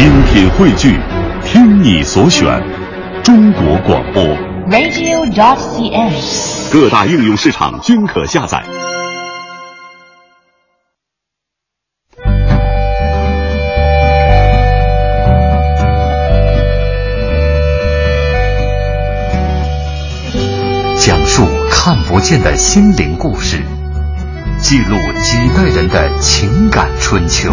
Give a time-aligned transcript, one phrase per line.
[0.00, 0.98] 精品汇聚，
[1.44, 2.58] 听你所选，
[3.22, 4.24] 中国广播。
[4.70, 6.72] radio.cn。
[6.72, 8.64] 各大应用市场均可下载。
[20.98, 23.58] 讲述看不见的心灵故事，
[24.62, 27.52] 记录几代人的情感春秋。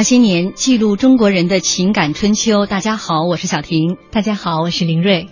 [0.00, 2.64] 那些年，记录中国人的情感春秋。
[2.64, 3.98] 大家好，我是小婷。
[4.10, 5.28] 大家好，我是林瑞。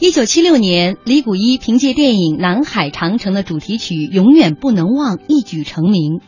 [0.00, 6.22] 一九七六年，李谷一凭借电影《南海长城》的主题曲《永远不能忘》一举成名。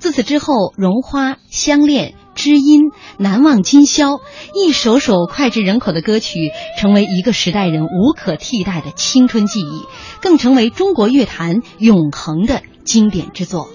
[0.00, 2.80] 自此之后，《绒花》《相恋》《知音》
[3.18, 4.14] 《难忘今宵》
[4.52, 9.84] 一首首脍炙人口的歌曲，成为一个时代人无可替代的青春记忆，
[10.20, 13.68] 更成为中国乐坛永恒的经典之作。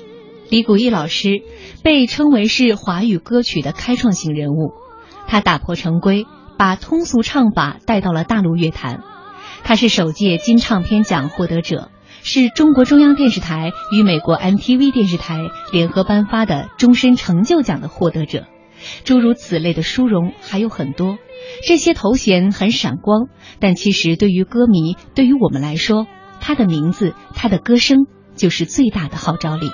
[0.56, 1.44] 李谷一老师
[1.84, 4.72] 被称为是华语歌曲的开创性人物，
[5.28, 6.26] 他打破常规，
[6.58, 9.04] 把通俗唱法带到了大陆乐坛。
[9.66, 11.92] 他是首届金唱片奖获得者，
[12.24, 15.42] 是中国中央电视台与美国 MTV 电视台
[15.74, 18.46] 联合颁发的终身成就奖的获得者。
[19.04, 21.18] 诸如此类的殊荣还有很多，
[21.68, 23.28] 这些头衔很闪光，
[23.60, 26.08] 但其实对于歌迷，对于我们来说，
[26.40, 28.06] 他的名字，他的歌声
[28.38, 29.70] 就是最大的号召力。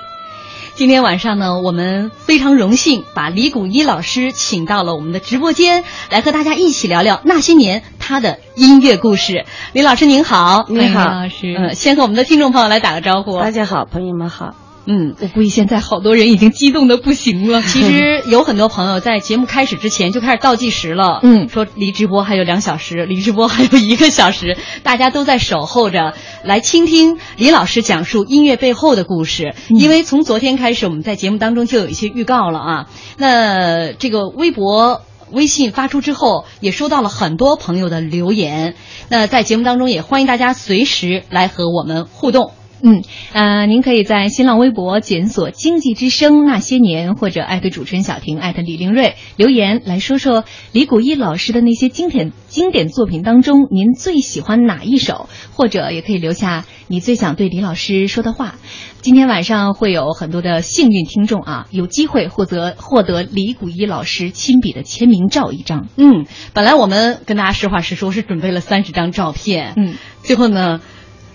[0.74, 9.44] 今天晚上呢，我们非常荣幸把李谷一老师请到了我们的直播间，来和大家一起聊聊那些年他的音乐故事。
[9.74, 11.54] 李老师您好，欢迎李老师。
[11.58, 13.38] 嗯，先和我们的听众朋友来打个招呼。
[13.38, 14.54] 大家好，朋友们好。
[14.84, 17.62] 嗯，我估计现在好多人已经激动的不行了。
[17.62, 29.54] 其实有很多朋友在节目开始之前就开始倒计时了，嗯，说离直播还有两小时，离直播还有一个小时，大家都在守候着来倾听李老师讲述音乐背后的故事。
[29.70, 32.86] 嗯、因为从昨天开始，我们在节目当中就有一些预告了啊。
[33.18, 35.02] 那这个微博。
[35.30, 38.74] 微信发出之后，也收到了很多朋友的留言。
[39.08, 42.52] 那在节目当中，也欢迎大家随时来和我们互动。
[42.82, 55.28] 嗯，呃，您可以在新浪微博检索“经济之声那些年”或者艾特主持人小婷、艾特李玲瑞留言来说说李谷一老师的那些经典经典作品当中，您最喜欢哪一首？
[55.52, 58.56] 或者也可以留下你最想对李老师说的话。
[59.00, 65.88] 今天晚上会有很多的幸运听众啊，有机会获得获得李谷一老师亲笔的签名照一张。
[65.96, 69.74] 嗯，本来我们跟大家实话实说，是准备了三十张照片。
[69.76, 70.80] 嗯，最后呢，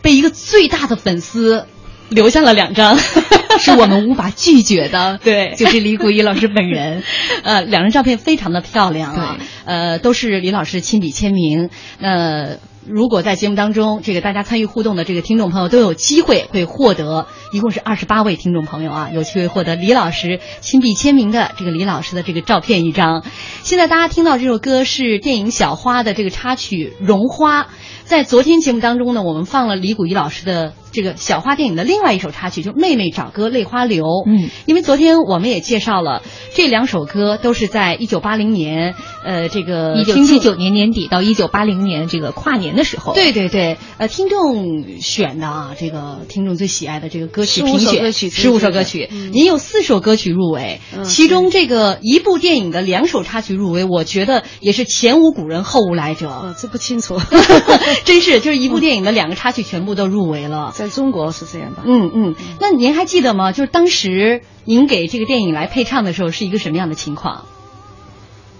[0.07, 1.65] 被一个最大的粉丝
[2.07, 2.97] 留下了两张，
[3.59, 5.19] 是我们无法拒绝的。
[5.21, 7.03] 对，就是李谷一老师本人。
[7.43, 11.69] 呃，两张照片非常的漂亮啊，呃，都是李老师亲笔签名。
[11.99, 12.59] 呃。
[12.89, 23.25] 如果在节目当中，这个大家参与互动的这个听众朋友都有机会会获得，一共是二十八位听众朋友啊，有机会获得李老师亲笔签名的这个李老师的这个照片一张。
[23.61, 27.63] 现在大家听到这首歌是电影《小花》的这个插曲《绒花》。
[28.07, 34.03] 在昨天节目当中呢，我们放了李谷一老师的这个小花电影的另外一首插曲，就是《妹妹找哥泪花流》。
[34.25, 36.23] 嗯，因为昨天我们也介绍了
[36.53, 43.13] 这两首歌，都是在一九八零年，呃，这个一九七九年年底到一九八零年这个跨年的时候。
[43.13, 56.29] 对对对，呃，听众选的啊，这个听众最喜爱的这个歌曲评选歌曲十五首歌曲，嗯您有四首歌曲入围，嗯其中这个一部电影的两首插曲入围，我觉得也是前无古人后无来者。
[56.29, 57.19] 哦，这不清楚，
[58.05, 60.73] 真是，就是一部电影的两个插曲全部都入围了。
[60.77, 61.83] 在中国是这样吧？
[61.85, 63.51] 嗯嗯，那您还记得吗？
[63.51, 67.45] 就是当时您给这个电影来配唱的时候是一个什么样的情况？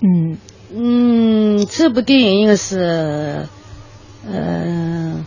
[0.02, 0.38] 嗯。
[0.70, 3.48] 嗯，这部电影应该是，
[4.30, 5.24] 呃，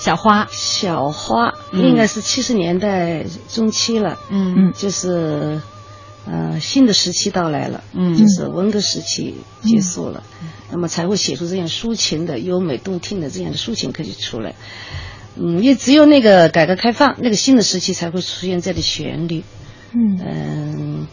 [0.00, 1.82] 小花，小花，嗯。
[1.82, 4.68] 应该是七十年代中期了，嗯。
[4.68, 4.72] 嗯。
[4.72, 5.60] 就是，
[6.26, 8.16] 呃，新的时期到来了，嗯。
[8.16, 10.22] 就是文革时期结束了，
[10.70, 14.54] 那么才会写出这样抒情的、优美动听的这样的抒情歌曲出来。
[15.38, 19.44] 嗯，也只有那个改革开放那个新的时期才会出现这样的旋律。
[19.92, 20.18] 嗯。
[20.24, 21.06] 嗯，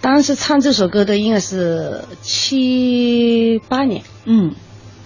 [0.00, 4.54] 当时唱这首歌的应该是七八年，嗯。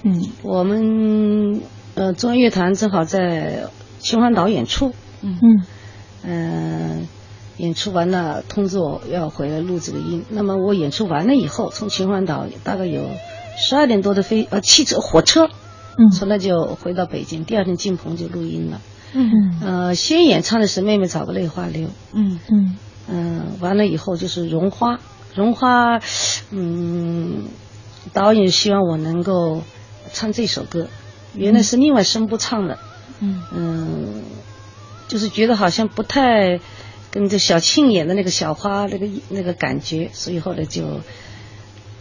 [0.03, 1.63] 嗯我们
[1.95, 3.65] 呃中央乐团正好在
[3.99, 5.39] 秦皇岛演出，嗯。
[5.43, 5.67] 嗯
[6.29, 7.09] 嗯、
[7.57, 10.25] 演出完了通知我要回来录这个音。
[10.29, 13.11] 那么我演出完了以后，从秦皇岛大概有
[13.59, 15.49] 十二点多的飞呃汽车火车，
[15.99, 16.11] 嗯。
[16.11, 18.81] 从那就回到北京，第二天进棚就录音了。
[19.13, 19.61] 嗯。
[19.61, 21.89] 呃，先演唱的是《妹妹找个泪花流》。
[22.13, 22.77] 嗯嗯。
[23.09, 24.99] 嗯，完了以后就是绒花，
[25.35, 26.01] 绒花，
[26.51, 27.45] 嗯，
[28.13, 29.63] 导演希望我能够
[30.13, 30.89] 唱这首歌，
[31.35, 32.79] 原来是另外声部唱的，
[33.21, 33.43] 嗯。
[33.55, 34.23] 嗯，
[35.07, 36.59] 就是觉得好像不太
[37.13, 41.01] 跟这小庆演的那个小花那个那个感觉，所以后来就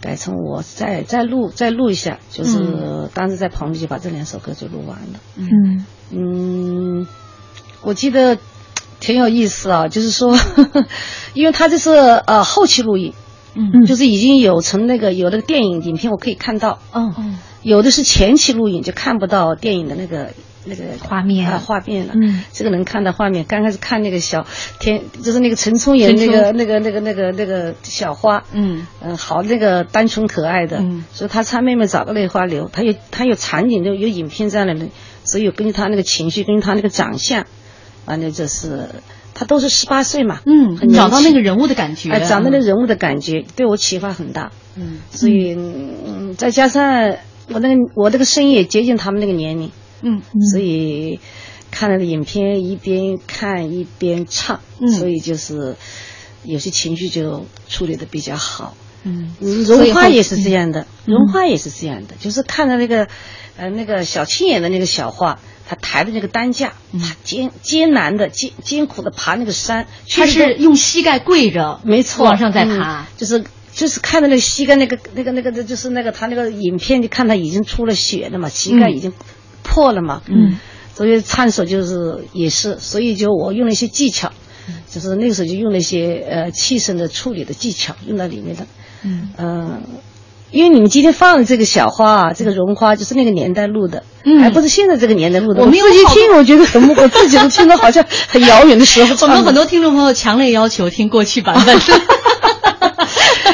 [0.05, 5.19] 改成我再再录再录一下，就是当时在棚里就把这两首歌就录完了。
[5.35, 5.83] 嗯。
[6.11, 7.07] 嗯，
[7.81, 8.37] 我记得
[8.99, 10.37] 挺有意思啊，就是说，
[11.33, 13.13] 因为他这是呃后期录音，
[13.55, 13.83] 嗯。
[13.87, 17.11] 就是已经有成那个有那个电影影片我可以看到，哦。
[17.63, 20.33] 有的是前期录影就看不到电影的那个
[20.65, 21.49] 那个画面。
[21.49, 22.43] 啊画面了，嗯。
[22.51, 23.45] 这个能看到画面。
[23.45, 24.45] 刚开始看那个小
[24.79, 28.85] 天，就是那个陈冲演的那个那个那个那个那个小花，嗯。
[29.01, 31.05] 嗯，好那个单纯可爱的，嗯。
[31.11, 34.89] 所以他唱妹妹找个泪花流，他有他有场景，有有影片在那里，
[35.23, 37.45] 所以有根据他那个情绪，根据他那个长相，
[38.05, 38.89] 完了就是
[39.33, 44.99] 他都是十八岁嘛，嗯很，找到那个人物的感觉，哎，找到那人物的感觉对我启发很大，嗯。
[45.11, 47.15] 所以嗯，再加上
[47.49, 49.71] 我那个我那个声音也接近他们那个年龄，
[50.01, 50.21] 嗯。
[50.51, 51.19] 所以
[51.71, 54.87] 看了影片一边看一边唱，嗯。
[54.89, 55.75] 所以就是
[56.43, 58.75] 有些情绪就处理的比较好。
[59.03, 59.35] 嗯。
[59.39, 63.07] 嗯，所以后绒花也是这样的，绒花也是这样的，就是看到那个，
[63.57, 73.43] 呃，那个小青演的那个小花，他抬的那个担架，她艰艰难的艰艰苦的爬那个山，他是用膝盖跪着，没错，往上在嗯爬，就是
[73.73, 79.13] 就是看到那个膝盖那个那个那个的，就是那个他那个影片，就看他已经出了血了嘛，膝盖已经
[79.75, 80.57] 破了嘛，嗯，
[80.95, 84.31] 所以探索就是也是，所以就我用了一些技巧，
[84.89, 88.65] 就是那个时候就用了一些呃气声的处理的技巧用到里面的，
[89.03, 89.81] 嗯嗯。
[90.51, 95.59] 因为你们今天放的这个小花啊，这个绒花就是那个年代录的，嗯还不是现在这个年代录的。
[95.59, 99.27] 我们自己听，我觉得很，我自己都听得好像很遥远的时候 我。
[99.27, 101.77] 们很多听众朋友强烈要求听过去版本。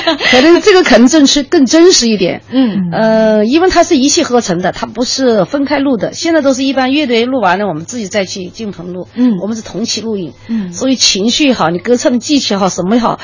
[0.31, 2.41] 可能这个可能真是更真实一点。
[2.51, 6.13] 嗯呃，因为它是一气呵成的，它不是分开录的。
[6.13, 9.08] 现在都是一般乐队录完了，我们自己再去进棚录。
[9.15, 10.34] 嗯我们是同期录音。
[10.48, 13.20] 嗯所以情绪也好，你歌唱的技巧也好，什么也好，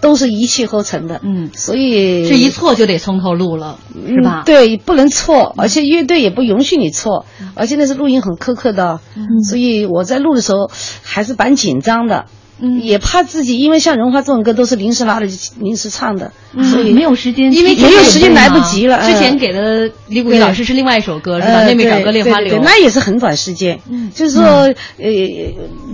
[0.00, 1.20] 都是一气呵成的。
[1.24, 4.42] 嗯，所以这一错就得从头录了，是吧？
[4.42, 10.70] 嗯，对，不能错，而且乐队也不允许你错，而且那是录音很苛刻的，嗯所以我在录的时候
[11.02, 12.26] 还是蛮紧张的。
[12.60, 15.26] 嗯也怕自己，因为像《绒花》这种歌都是临时拉的、
[15.60, 16.32] 临时唱的，
[16.70, 21.52] 所以没有时间，因为没有时间来不及了之嗯前给的李谷一老师是另外一首歌，是吧？
[21.60, 23.80] 呃妹妹找对个泪花流那也是很短时间。
[23.90, 24.74] 嗯就是说，呃，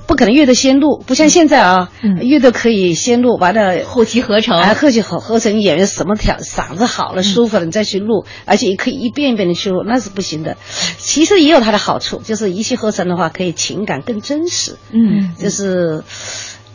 [0.07, 3.85] 不可能乐队先录，不像现在啊，嗯乐队可以先录完了。
[3.85, 4.59] 后期合成。
[4.59, 10.57] 哎，后期合合成演员什么条嗓子好了、舒服了，你再去录，而且也可以一遍一遍的去录，那是不行的。
[10.97, 14.77] 其实也有它的好处，就是一气呵成的话，可以情感更真实。
[14.93, 16.03] 嗯就是，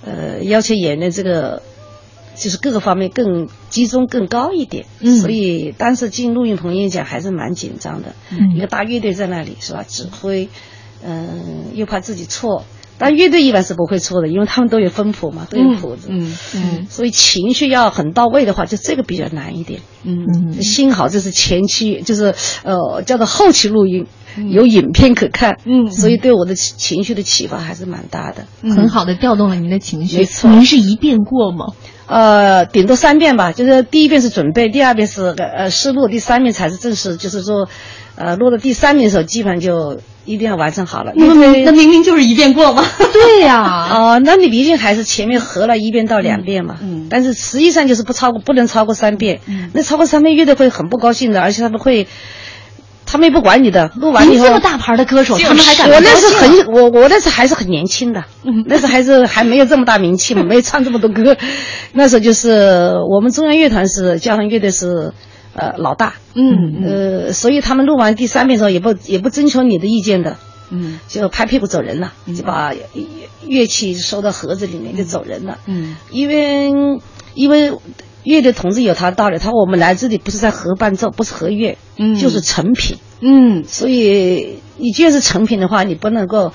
[0.10, 1.62] 呃，要求演员这个
[2.36, 4.86] 就是各个方面更集中更高一点。
[5.00, 9.86] 嗯所以当时进录音棚演讲还是蛮紧张的，嗯一个大乐队在那里是吧？
[9.88, 10.50] 指挥，
[11.04, 12.66] 嗯、又怕自己错。
[13.02, 16.10] 但乐队一般是不会错的，因为他们都有分谱嘛，都有谱子。
[16.12, 19.80] 嗯嗯所以情绪要很到位的话，就这个比较难一点。
[20.04, 24.06] 嗯嗯幸好这是前期，就是呃叫做后期录音，
[24.52, 28.46] 有影片可看，嗯所以对我的情情绪的启发还是蛮大的。
[28.76, 30.18] 很好的调动了您的情绪。
[30.18, 31.68] 没错您是一遍过吗？
[32.08, 37.70] 呃，顶多三遍吧，就是第一遍是准备，第二遍是呃思路，第三遍才是正式，就是说，
[38.16, 41.14] 呃，录到第三遍的时候，基本上就一定要完成好了。
[41.16, 42.84] 那因为那明明就是一遍过嘛。
[43.14, 52.08] 对呀、哦、 那你毕竟还是前面合了一遍到两遍嘛，嗯嗯但是实际上就是不超过，不能超过三遍，嗯那超过三遍乐队会很不高兴的，而且他们会，
[53.12, 58.24] 他们也不管你的，录完以后您这么大牌的歌手，他们还敢我那时不高兴啊很我我那时还是很年轻的，
[58.68, 61.36] 那时还是还没有这么大名气嘛， 没有唱这么多歌。
[61.94, 65.12] 那时候就是我们中央乐团是交响乐队是
[65.56, 66.84] 呃老大，嗯
[67.28, 70.38] 呃，所以他们录完第三遍的时候也不也不征求你的意见的，
[70.70, 71.00] 嗯。
[71.08, 72.74] 就拍屁股走人了，就把
[73.48, 75.58] 乐器收到盒子里面就走人了。
[75.66, 75.96] 嗯。
[76.12, 76.70] 因为
[77.34, 77.72] 因为
[78.24, 82.98] 乐队同志有他的道理，他说我们来这里不是在合伴奏，不是合乐，嗯就是成品。
[83.22, 86.54] 嗯，所以你既然是成品的话，你不能够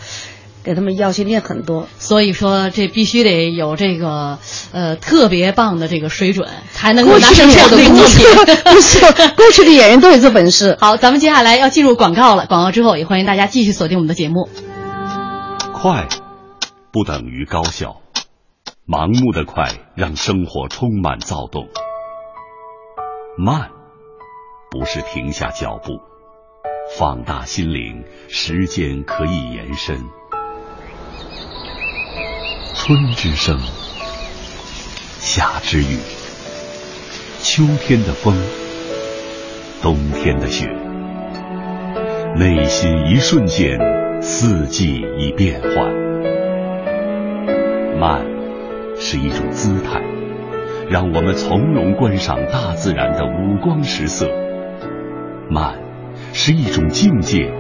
[0.63, 1.89] 给他们要求练很多。
[1.99, 4.39] 所以说这必须得有这个
[4.73, 8.27] 呃特别棒的这个水准，才能够拿上这样的演作品。
[8.65, 9.01] 不是
[9.35, 10.77] 过去的演员都有这本事。
[10.81, 12.47] 好，咱们接下来要进入广告了。
[12.47, 14.49] 广告之后，也欢迎大家继续锁定我们的节目。
[15.73, 16.09] 快
[16.93, 17.97] 不等于高效，
[18.87, 21.67] 盲目的快让生活充满躁动。
[23.39, 23.71] 慢
[24.71, 26.03] 不是停下脚步，
[26.99, 29.97] 放大心灵，时间可以延伸。
[32.75, 33.59] 春之声，
[35.19, 35.99] 夏之雨，
[37.41, 38.37] 秋天的风，
[39.81, 40.67] 冬天的雪，
[42.37, 43.79] 内心一瞬间，
[44.21, 46.05] 四季已变换。
[47.99, 48.23] 慢
[48.97, 50.01] 是一种姿态，
[50.89, 54.27] 让我们从容观赏大自然的五光十色；
[55.51, 55.79] 慢
[56.33, 57.51] 是一种境界，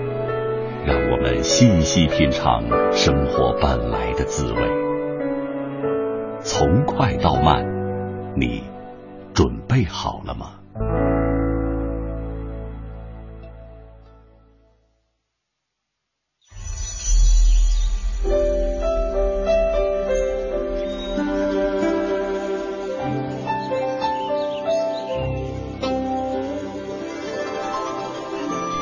[0.86, 2.62] 让我们细细品尝
[2.92, 4.60] 生活本来的滋味。
[6.40, 7.64] 从快到慢，
[8.36, 8.62] 你
[9.32, 10.52] 准备好了吗？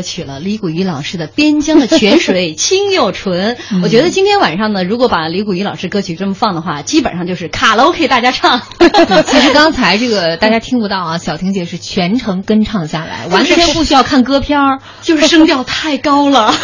[0.00, 3.54] 歌曲了，李谷一老师的《边疆的泉水 清又纯》。
[3.82, 8.62] 我觉得今天晚上呢，如果把李谷一老师歌曲这么放的话，基本上就是卡拉 OK 大家唱。
[8.80, 16.54] 其实刚才这个大家听不到啊， 小婷姐是全程跟唱下来，完全不需要看歌片儿，就是声调太高了，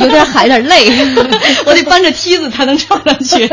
[0.00, 0.88] 有点喊有点累，
[1.66, 3.50] 我得搬着梯子才能唱上去。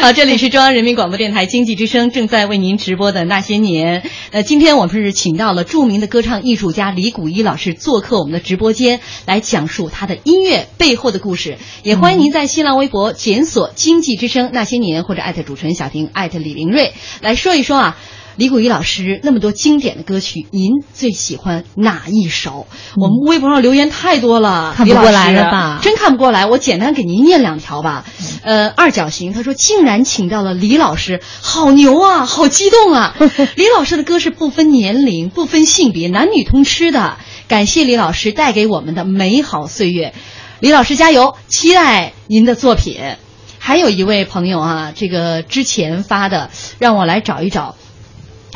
[0.00, 4.04] 好，这里是中央人民广播电台经济之声正在为您直播的那些年。
[4.32, 11.58] 呃，今天我们是请到了著名的歌唱艺术家李谷一老师做客我们的直播间，来讲述他的音乐背后的故事。
[11.82, 17.96] 也欢迎您在新浪微博检索“经济之声那些年”或者艾特主持人小婷艾特李玲瑞来说一说啊。
[18.40, 22.66] 李谷一老师那么多经典的歌曲，您最喜欢哪一首？
[22.96, 28.06] 我们微博上留言太多了，看不过来了吧真看不过来，我简单给您念两条吧。
[28.42, 33.14] 呃，二角形他说竟然请到了李老师，好牛啊，好激动啊！
[33.56, 37.18] 李老师的歌是不分年龄、不分性别、男女通吃的。
[37.46, 40.14] 感谢李老师带给我们的美好岁月，
[40.60, 41.36] 李老师加油！
[41.46, 43.02] 期待您的作品。
[43.58, 47.76] 还有一位朋友啊，这个之前发的，让我来找一找。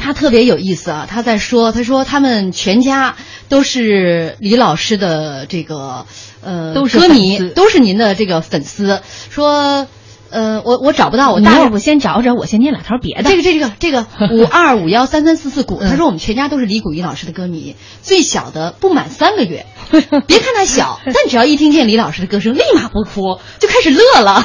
[0.04, 3.16] 他特别有意思啊，他在说，他说他们全家
[3.48, 6.04] 都是李老师的这个
[6.42, 9.00] 呃都是歌迷，都是您的这个粉丝。
[9.30, 9.86] 说，
[10.28, 13.22] 呃，我我找不到，我大概你要不先找找，我先念两条别的。
[13.22, 19.64] 这个这个这个五二五幺三三四四谷，他说我们全家都是李谷一老师的歌迷，最小的不满三个月。
[20.28, 24.44] 别看他小，但只要一听见李老师的歌声，立马不哭，就开始乐了，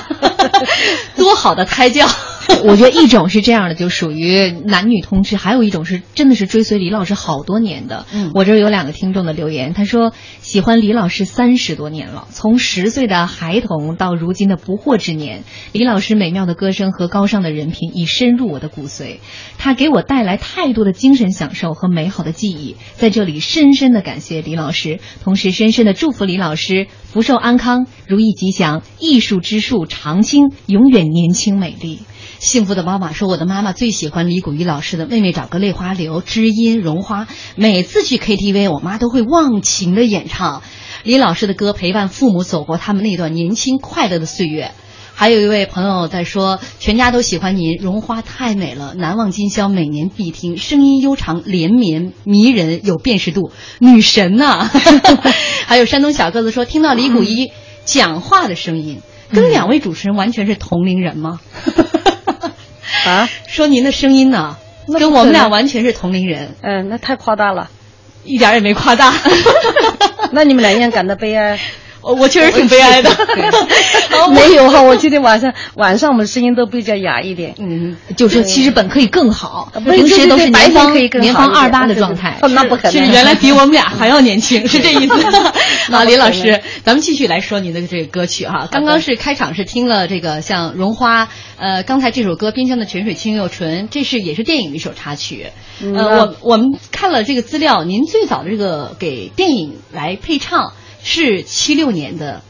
[1.17, 2.07] 多好的胎教！
[2.65, 8.05] 我觉得一种是这样的，就属于男女通吃；还有一种是真的是追随李老师好多年的。
[8.13, 19.17] 嗯我这儿有两个听众的留言，他说喜欢李老师三十多年了，从十岁的孩童到如今的不惑之年，李老师美妙的歌声和高尚的人品已深入我的骨髓，
[19.57, 22.75] 他给我带来太多的精神享受和美好的记忆。
[22.95, 31.99] 在这里深深的感谢李老师，同时深深的祝福李老师福寿安康、如意吉祥、艺术之树常青，永远年轻美丽。
[32.39, 37.25] 幸福的妈妈说：“我的妈妈最喜欢李谷一老师的《妹妹找个泪花流》《知音》《绒花》，
[37.55, 40.63] 每次去 KTV，我妈都会忘情的演唱。
[41.03, 44.71] 李老师的歌陪伴父母走过他们那段年轻快乐的岁月。”
[45.13, 54.69] 还有一位朋友在说，全家都喜欢您，《绒花》太美了，难忘今宵，每年必听，声音悠长连绵迷人，有辨识度，女神呐、
[55.67, 57.51] 还有山东小个子说，听到李谷一
[57.83, 61.41] 讲话的声音，跟两位主持人完全是同龄人吗？
[63.05, 64.57] 啊，说您的声音呢，
[64.99, 67.69] 跟我们俩完全是同龄人，嗯、那太夸大了。
[68.23, 69.13] 一点也没夸大。
[70.31, 71.59] 那你们俩应该感到悲哀。
[72.09, 73.09] 我我确实挺悲哀的。
[74.09, 77.53] 好 没有哈，我今天晚上晚上我们声音都比较哑一点。
[77.59, 82.37] 嗯，就说其实本可以更好，不是平时都是白年方年方二八的状态。
[82.41, 82.91] 哦那不可 能。
[82.91, 85.13] 其实原来比我们俩还要年轻，是这意思。
[85.91, 88.67] 好，李老那师，咱们继续来说您的这个歌曲哈。
[88.71, 91.25] 刚刚是开场是听了这个像《绒花》，
[91.57, 95.47] 呃，刚才这首歌《边疆的泉水清又纯》，这是也是电影的一首插曲。
[95.81, 102.41] 嗯呃，我我们看了这个资料，您最早的这个给电影来配唱是七六年的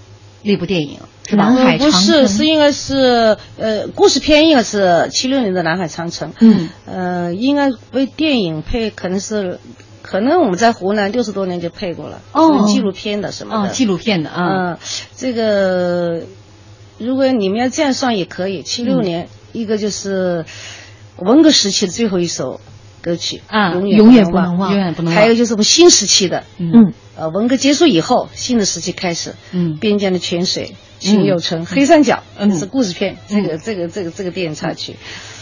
[0.44, 1.44] 那部电影是吧？
[1.44, 6.32] 南海不长城是，是应该是呃，故事片应该是七六年的《南海长城》。
[6.40, 9.60] 嗯，呃，应该为电影配，可能是，
[10.02, 12.22] 可能我们在湖南六十多年就配过了。
[12.32, 14.72] 哦是纪录片的什么哦，纪录片的啊。
[14.72, 14.78] 嗯，
[15.16, 16.24] 这个
[16.98, 18.64] 如果你们要这样算也可以。
[18.64, 20.46] 七六年，一个就是
[21.18, 22.60] 文革时期的最后一首
[23.02, 25.22] 歌曲啊永永远不能忘永远不能忘。
[25.22, 32.56] 还有就是我们新时期的，嗯，呃，文革结束以后，新的时期开始，嗯边疆的泉水清又成，黑三角，嗯。
[32.56, 34.96] 是故事片，这个这个这个这个电影插曲。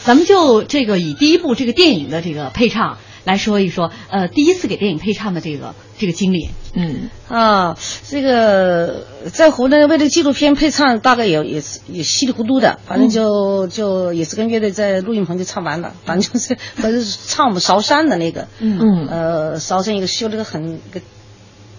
[0.04, 6.48] 咱们就这个以第一部这个电影的这个配唱来说一说，呃，第一次给电影配唱的这个这个经历。
[6.74, 18.80] 嗯，啊，这个在湖南为了纪录片配唱，大概也也是也稀里糊涂的，反正就、就也是跟乐队在录音棚就唱完了，反正就是反正是唱我们韶山的那个，嗯。
[18.80, 21.02] 嗯呃，韶山一个修了个很一个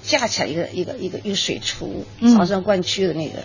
[0.02, 2.04] 架起来一个一个一个一个水橱，
[2.36, 3.38] 韶山灌区的那个。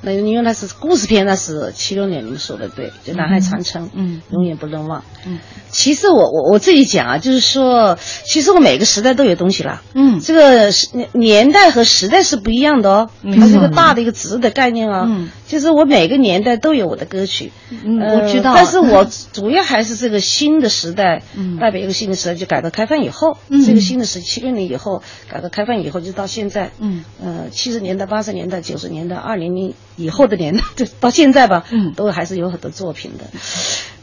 [0.00, 5.02] 那因为那是故事片，那是七六年你们说的对，就南海长城，嗯永远不能忘。
[5.26, 5.38] 嗯，
[5.70, 9.82] 其实我我我自己讲啊，就是说，其实我每个时代都有东西啦。
[9.94, 15.04] 嗯这个是年年代和时代是不一样的哦，它是一个大的一个值的概念啊。
[15.08, 17.50] 嗯，就是我每个年代都有我的歌曲。
[17.84, 18.52] 嗯呃我知道。
[18.54, 21.58] 但是我 主要还是这个新的时代，嗯。
[21.58, 23.64] 代表一个新的时代，就改革开放以后，嗯。
[23.64, 31.92] 这个新的时七六年以后，改革开放以后就到现在，嗯，呃，七十年代、八十年代、九十年代、二零零以后的年代，就到现在吧，嗯。
[31.96, 33.24] 都还是有很多作品的。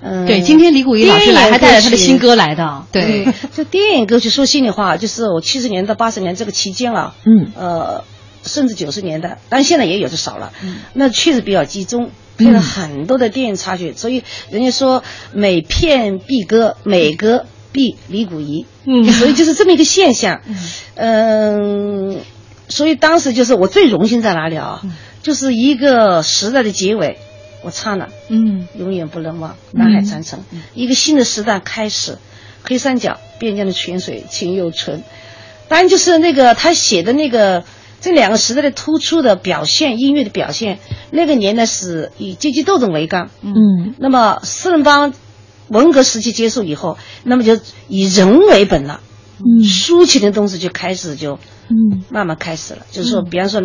[0.02, 2.36] 嗯，对，今天李谷一老师来还带着他的新歌。
[2.36, 3.24] 来的，对。
[3.26, 7.52] 嗯，就电影歌曲，说心里话，就是我七十年到、八十年这个期间啊，嗯。
[7.56, 8.04] 呃，
[8.46, 10.78] 甚至九十年代，但现在也有的少了，嗯。
[10.94, 15.04] 那确实比较集中，配了很多的电影插曲，所以人家说
[15.34, 19.04] 每片必歌，每歌必李谷一，嗯。
[19.12, 20.42] 所以就是这么一个现象，
[20.96, 22.22] 嗯，
[22.70, 24.82] 所以当时就是我最荣幸在哪里啊，
[25.24, 27.18] 就是一个时代的结尾，
[27.64, 28.10] 我唱了。
[28.30, 28.68] 嗯。
[28.78, 32.18] 永远不能忘南海长城，一个新的时代开始。
[32.68, 35.04] 黑三角边疆的泉水情又纯，
[35.68, 37.64] 当然就是那个他写的那个
[38.06, 40.78] 这两个时代的突出的表现，音乐的表现。
[41.10, 45.12] 那个年代是以阶级斗争为纲，嗯那么四人帮
[45.70, 49.02] 文革时期结束以后，那么就以人为本了，
[49.40, 52.86] 嗯抒情的东西就开始就嗯慢慢开始了。
[52.92, 53.64] 就是说，比方说，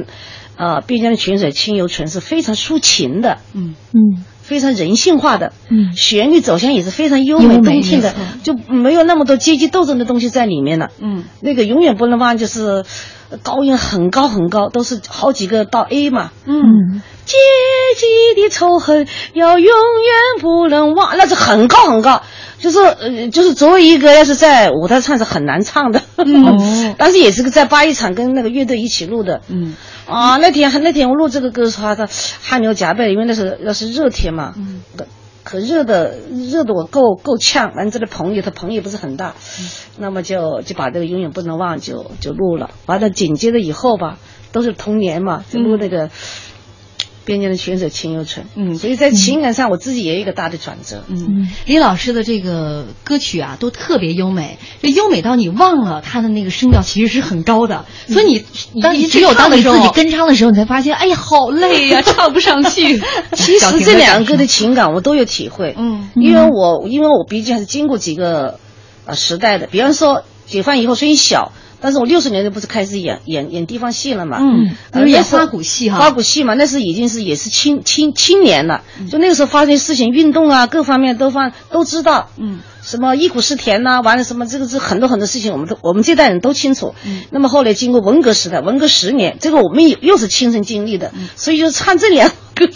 [0.57, 5.94] 呃，边疆的泉水清幽纯是非常抒情的，嗯嗯非常人性化的，嗯。
[5.94, 10.88] 旋律走向也是非常优美动听的，就没有那么多阶级斗争的东西在里面了。
[11.00, 11.22] 嗯。
[11.40, 12.84] 那个永远不能忘，就是
[13.30, 16.32] 呃高音很高很高，都是好几个到 A 嘛。
[16.46, 17.00] 嗯。
[17.24, 17.36] 阶
[17.96, 22.22] 级的仇恨要永远不能忘，那是很高很高，
[22.58, 26.02] 就是呃，就是作为一个要是在舞台唱是很难唱的，
[26.90, 29.74] 哦但是也是个在八一厂跟那个乐队一起录的，嗯。
[30.07, 32.09] 啊，那天那天我录这个歌的时候，他
[32.42, 34.83] 汗流浃背，因为那是那是热天嘛，嗯。
[34.96, 35.07] 可
[35.42, 36.14] 可热的
[36.50, 44.18] 热的我够够呛，完这个棚里，他棚也不是很大，嗯那么就就把这个永远不能忘就就录了，完了紧接着以后吧，
[44.53, 46.11] 都是童年嘛，就录那个。
[47.24, 48.74] 边疆的学者秦又纯，嗯。
[48.76, 63.00] 所以在情感上我自己也有一个大的转折，嗯，李老师的这个歌曲啊，都特别优美，这优美到你忘了他的那个声调其实是很高的，所以你你当你只有当你自己跟唱的时候，你才发现，哎呀，好累呀、 唱不上去。
[63.33, 66.09] 其实这两个感受的情感我都有体会，嗯。
[66.14, 68.59] 因为我因为我毕竟还是经过几个
[69.06, 74.76] 呃时代的，比方说解放以后声音小，但是我六十年代不是开始演演演地方戏了嘛，嗯。
[74.92, 75.98] 呃演花鼓戏哈。
[75.98, 82.60] 花鼓戏嘛，那是已经是也是青青青年了，嗯就那个时候发生事情、运动啊，各方面都方都知道，嗯。
[82.82, 86.94] 什么忆苦思甜呐、完了什么这个是很多很多事情，我们都我们这代人都清楚。
[87.06, 87.22] 嗯。
[87.30, 91.28] 那么后来经过文革时代，文革十年，这个我们也又是亲身经历的，嗯。
[91.36, 92.66] 所以就唱这两个，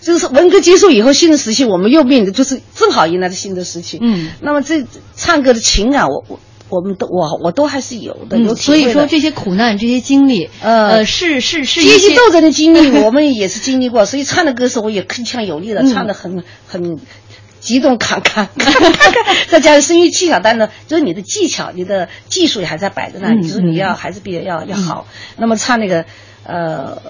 [0.00, 3.98] 就是文革结束以后新的时期，我们又面临就是正好迎来了新的时期。
[4.02, 4.30] 嗯。
[4.40, 4.84] 那么这
[5.16, 6.40] 唱歌的情感，我我
[6.72, 8.90] 我们都我我都还是有的，有嗯，所体会的。
[8.90, 16.98] 以说这些苦难、这些经历，呃呃，是是是阶级斗争的经历， 我们也是经历过，所以唱的歌时候我也铿锵有力的，嗯唱的很很
[17.60, 18.48] 激动侃侃，
[19.48, 25.06] 再加上声音技巧，当然就是你的技巧、你的技术也还在摆在那里，嗯就是你要还是比较要要好。
[25.36, 26.04] 那么唱那个
[26.44, 27.02] 呃。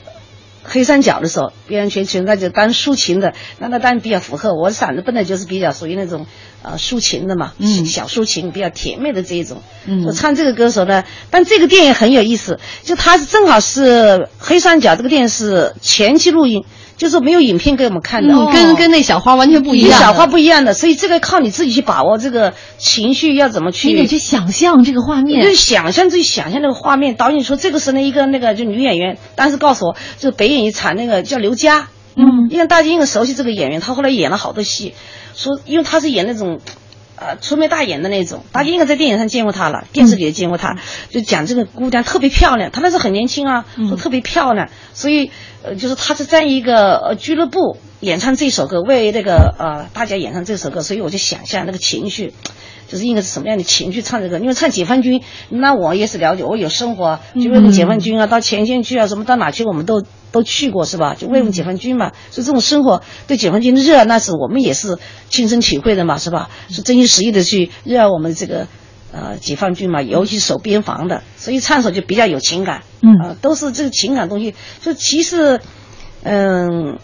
[0.65, 6.27] 黑三角的时候，边缘泉那就当抒情的，那那当然比较符合我的嗓子本来就是比较属于那种
[6.63, 9.63] 呃抒情的嘛，嗯小抒情比较甜美的这一种。
[9.87, 16.65] 嗯我唱这个歌手呢，但这个电影很有意思，就它是正好是黑三角这个电影是前期录音，
[16.97, 23.89] 就是没有影片给我们看的，嗯，跟跟那小花完全不一样，跟小花不一样的，所以这个靠你自己去把握这个情绪要怎么去。
[23.89, 25.55] 你得去想象这个画面你就。
[25.55, 34.95] 想象自己想象那个画面，导演说这个是那一个那个就女演员，当时告诉我，就是北影一场那个叫刘佳，嗯因为大家应该熟悉这个演员，她后来演了好多戏，
[35.35, 36.61] 说因为她是演那种。
[37.25, 40.77] 呃，粗眉大眼的那种，大家应该在电影上见过她了，电视里也见过她。
[41.11, 45.31] 就讲这个姑娘特别漂亮，她那时候很年轻啊，说特别漂亮，所以
[45.63, 52.35] 呃，就是她是在一个呃俱乐部演唱这首歌，为那个呃大家演唱这首歌，所以我就想象那个情绪，
[52.89, 54.39] 就是应该是什么样的情绪唱这个。
[54.39, 61.15] 因为唱解放军，那我也是了解，我有生活，就慰问解放军啊，到前线去啊，什么到哪去我们都都去过是吧？
[61.19, 66.51] 就慰问解放军嘛，所以这种生活对解放军的热爱，那是我们也是亲身体会的嘛，是吧？
[66.71, 68.67] 是真心实意的去热爱我们这个。
[69.15, 74.55] 呃，解放军嘛，尤其是守边防的，所以唱首就比较有情感，嗯呃，都是这个情感东西。
[74.81, 75.61] 就其实，
[76.23, 76.99] 嗯，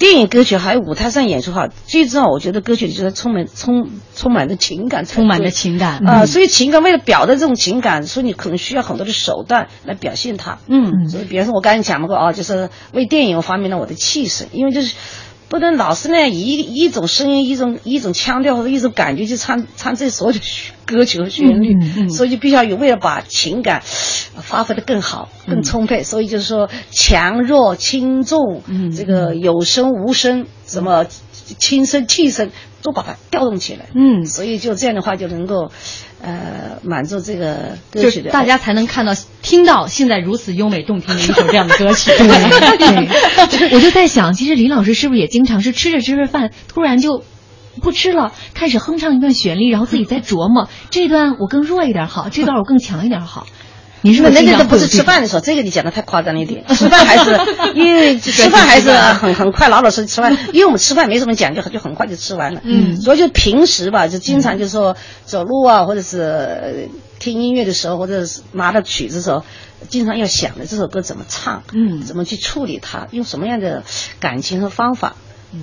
[0.00, 10.58] 电影歌曲还有舞台上演出哈，最重要我觉得歌曲里就是充满充充满着情感，充满着情感啊、嗯所以情感为了表达这种情感，所以你可能需要很多的手段来表现它。
[10.66, 14.94] 嗯所以比如说我刚才讲过啊，就是为电影我发明了我的气势，因为就是。
[15.50, 20.40] 不能老是那样一一种声音、一种一种腔调或者一种感觉去唱唱这所有的
[20.86, 22.08] 歌曲和旋律，嗯嗯嗯。
[22.08, 23.82] 所以就必须要有为了把情感
[24.36, 31.04] 呃发挥的更好、更充沛，所以就是说强弱轻重，嗯这个有声无声，什么
[31.58, 32.50] 轻声气声
[32.82, 35.70] 都把它调动起来，嗯所以就这样的话就能够
[36.22, 39.12] 呃满足这个歌就曲的大家才能看到、
[39.42, 42.10] 听到现在如此优美动听的一首这样的歌曲。
[42.16, 47.22] 对， 我就在想，其实李老师是不是也经常是吃着吃着饭，突然就
[47.82, 53.46] 不吃了，开始哼唱一段旋律，然后自己在琢磨这段我更弱一点好，这段我更强一点好。
[54.02, 56.64] 您是不是经那那个不是吃饭的时候，这个你讲的太夸张了一点。
[56.74, 57.38] 吃饭还是
[57.74, 62.60] 因为吃饭还是很很快，老老实实吃饭，因为我们吃饭没什么讲究，就很快就吃完了。
[62.64, 66.72] 嗯所以就平时吧，就经常就是说走路啊，或者是呃
[67.18, 69.44] 听音乐的时候，或者是拿着曲子的时候，
[69.88, 73.82] 经常要想的这首歌怎么唱，嗯怎么去处理它，用什么样的
[74.18, 75.16] 感情和方法。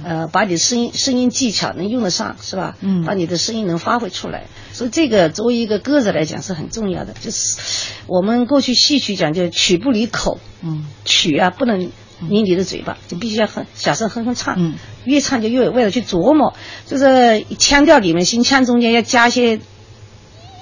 [0.04, 2.76] 呃，把你的声音声音技巧能用得上，是吧？
[2.82, 4.48] 嗯把你的声音能发挥出来，
[4.78, 7.16] 所以这个作为一个歌者来讲是很重要的。
[7.20, 7.58] 就是
[8.06, 11.90] 我们过去戏曲讲究曲不离口，嗯曲啊不能
[12.30, 16.54] 离你的嘴巴，你必须要哼小声哼哼唱，嗯越唱就越为了，去琢磨，
[16.86, 19.60] 就是腔调里面新腔中间要加一些，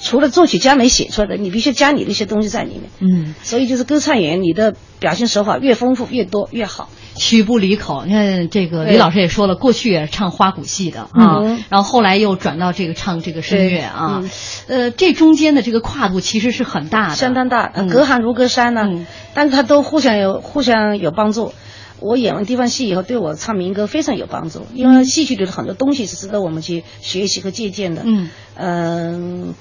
[0.01, 2.84] 除了作曲家没写出来的，你必须加你的一些东西在里面。
[2.99, 6.89] 嗯，所以就是歌唱演员，你的表现手法越丰富越多越好。
[7.15, 8.04] 曲不离口。
[8.06, 11.63] 你看这个李老师也说了，过去也是唱花鼓戏的啊，嗯。
[11.69, 14.23] 然后后来又转到这个唱这个声乐啊。
[14.67, 17.88] 对，呃，这中间的这个跨度其实是很大的，相当大，嗯。
[17.88, 19.08] 隔行如隔山呢、嗯。
[19.34, 21.54] 但是它都互相有互相有帮助。
[21.99, 28.01] 我演完地方戏以后，对我唱民歌非常有帮助，因为戏曲里的很多东西是值得我们去学习和借鉴的。
[28.06, 28.30] 嗯。
[28.56, 29.54] 嗯。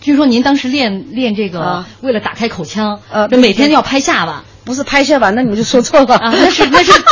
[0.00, 6.16] 据说您当时练练这个啊，为了打开口腔，呃这每天要拍下巴不是拍下巴，那你们就说错了。
[6.16, 6.92] 啊，那是那是。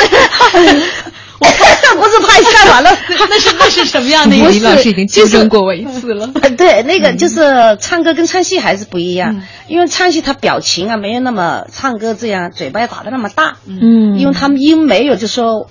[1.40, 6.26] 我看不是拍下完了， 那是那是什么样的李老师已经纠正过我一次了。
[6.58, 14.18] 对，那个就是唱歌跟唱戏还是不一样，因为唱戏他表情啊没有那么唱歌这样嘴巴要打的那么大，嗯。
[14.18, 15.70] 因为他们音没有就说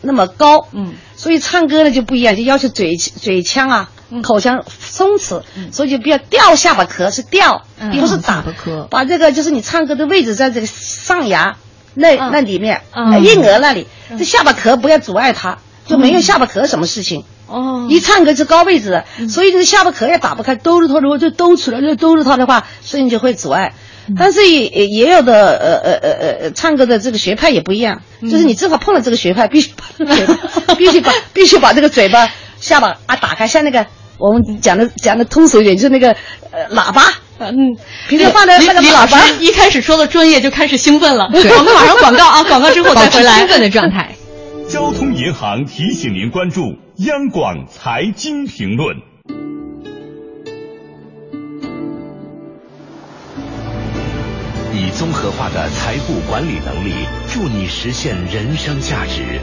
[0.00, 3.90] 那么高，嗯，所以唱歌呢就不一样，就要求嘴嘴腔啊、
[4.22, 7.98] 口腔松弛，所以就不要掉下巴壳，是掉，嗯。
[7.98, 8.34] 不是打。
[8.36, 8.86] 下巴壳。
[8.90, 11.56] 把这个就是你唱歌的位置在这个上牙
[11.94, 12.30] 那、嗯。
[12.32, 12.82] 那里面，
[13.22, 13.86] 硬额那里，
[14.18, 17.24] 这下巴壳不要阻碍它，就没有下巴壳什么事情。
[17.46, 17.86] 哦。
[17.90, 23.74] 一唱歌是高位置的，所以这个下巴壳也打不开，兜着它，如果就兜出来，就兜着它的话，声音就会阻碍。
[24.18, 32.28] 但是也也也有的呃呃呃呃呃唱歌的这个学派也不一样，就是你正好碰了这个学派，必须把这个嘴巴， 必须把必须把这个嘴巴
[32.60, 33.86] 下巴啊打开，像那个
[34.18, 36.16] 我们讲的讲的通俗一点，就是那个
[36.50, 37.02] 呃喇叭，
[37.38, 37.76] 嗯，
[38.08, 39.28] 平时放的李那个李老师喇叭。
[39.40, 43.38] 一开始说的专业就开始兴奋了，我们马上广告啊，广告之后 再回来。
[43.38, 44.14] 兴奋的状态。
[44.68, 48.96] 交通银行提醒您关注央广财经评论。
[54.72, 56.94] 以综合化的财富管理能力，
[57.28, 59.40] 助你实现人生价值。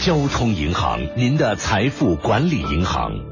[0.00, 3.29] 交通银行，您的财富管理银行。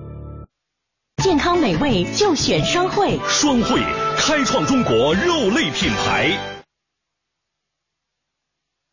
[1.21, 3.19] 健康美味就选双汇。
[3.27, 3.81] 双汇
[4.17, 6.63] 开创中国肉类品牌。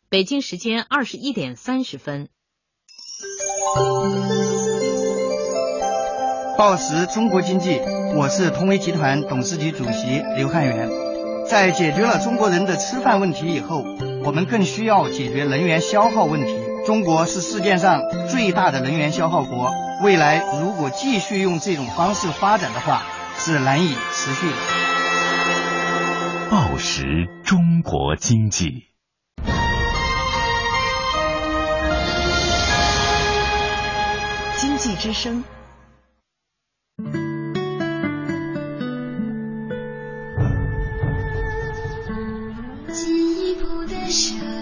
[0.08, 2.28] 北京时间二十一点三十分。
[6.58, 7.80] 报时中国经济，
[8.16, 10.90] 我是通威集团董事局主席刘汉元。
[11.48, 13.84] 在解决了中国人的吃饭问题以后，
[14.24, 16.58] 我们更需要解决能源消耗问题。
[16.86, 19.72] 中国是世界上最大的能源消耗国，
[20.04, 23.02] 未来如果继续用这种方式发展的话，
[23.36, 24.56] 是难以持续的。
[26.48, 28.84] 报时中国经济。
[34.56, 35.42] 经济之声。
[44.18, 44.55] 中央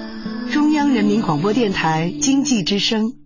[0.95, 3.24] 人民广播电台经济之声。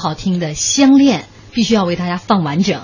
[0.00, 1.20] 好听的《相恋》。
[1.52, 2.80] 必须要为大家放完整，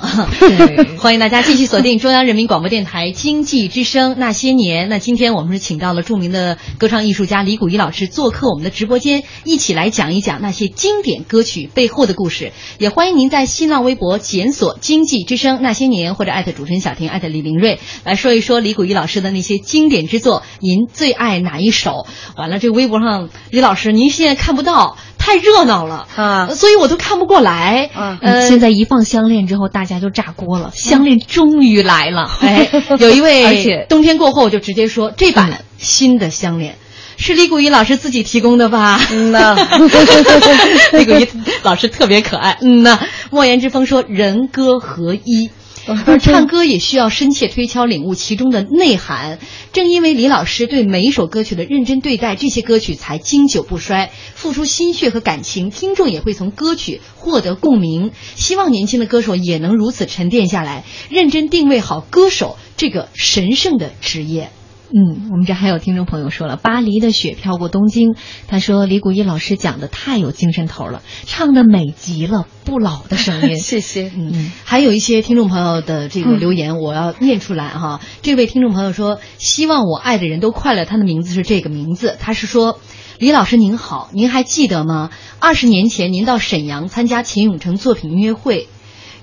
[0.99, 4.89] 欢迎大家继续锁定中央人民广播电台经济之声那些年。
[4.89, 12.51] 那今天我们是请到了著名的歌唱艺术家李谷一老师做客我们的直播间，一起来讲一讲那些经典歌曲背后的故事。
[12.79, 22.05] 也欢迎您在新浪微博检索“经济之声那些年”或者艾特主持人小婷、艾特李林瑞来说一说李谷一老师的那些经典之作，您最爱哪一首？
[22.37, 24.97] 完了，这个微博上李老师您现在看不到。
[25.27, 27.91] 太热闹了啊，所以我都看不过来。
[27.97, 30.71] 嗯，呃，现在一放相恋之后，大家就炸锅了。
[30.73, 32.69] 相恋终于来了， 哎，
[33.01, 36.77] 有一位，而且冬天过后就直接说这版新的相恋。
[37.19, 39.01] 是李谷一老师自己提供的吧？
[39.11, 39.57] 嗯呐，
[40.93, 41.27] 李谷一
[41.63, 42.59] 老师特别可爱。
[42.61, 42.99] 嗯呐，
[43.31, 45.51] 莫言之风说人歌合一。
[46.07, 49.39] 而唱 歌也需要深切推敲、领悟其中的内涵。
[49.73, 58.11] 正因为李老师对每一首歌曲的认真对待，这些歌曲才经久不衰，付出心血和感情，听众也会从歌曲获得共鸣。
[58.35, 64.51] 希望年轻的歌手也能如此沉淀下来，认真定位好歌手这个神圣的职业。
[64.89, 68.15] 嗯，我们这还有听众朋友说了，巴黎的雪飘过东京。
[68.47, 73.59] 他说李谷一老师讲的太有精神头了，唱的美极了，不老的声音。
[73.61, 74.13] 谢谢。
[74.17, 78.01] 嗯，还有一些听众朋友的这个留言，我要念出来哈。
[78.01, 80.85] 嗯、这位听众朋友说，希望我爱的人都快乐。
[80.85, 82.79] 他的名字是这个名字，他是说，
[83.19, 85.11] 李老师您好，您还记得吗？
[85.41, 88.69] 二十年前您到沈阳参加秦永成作品音乐会，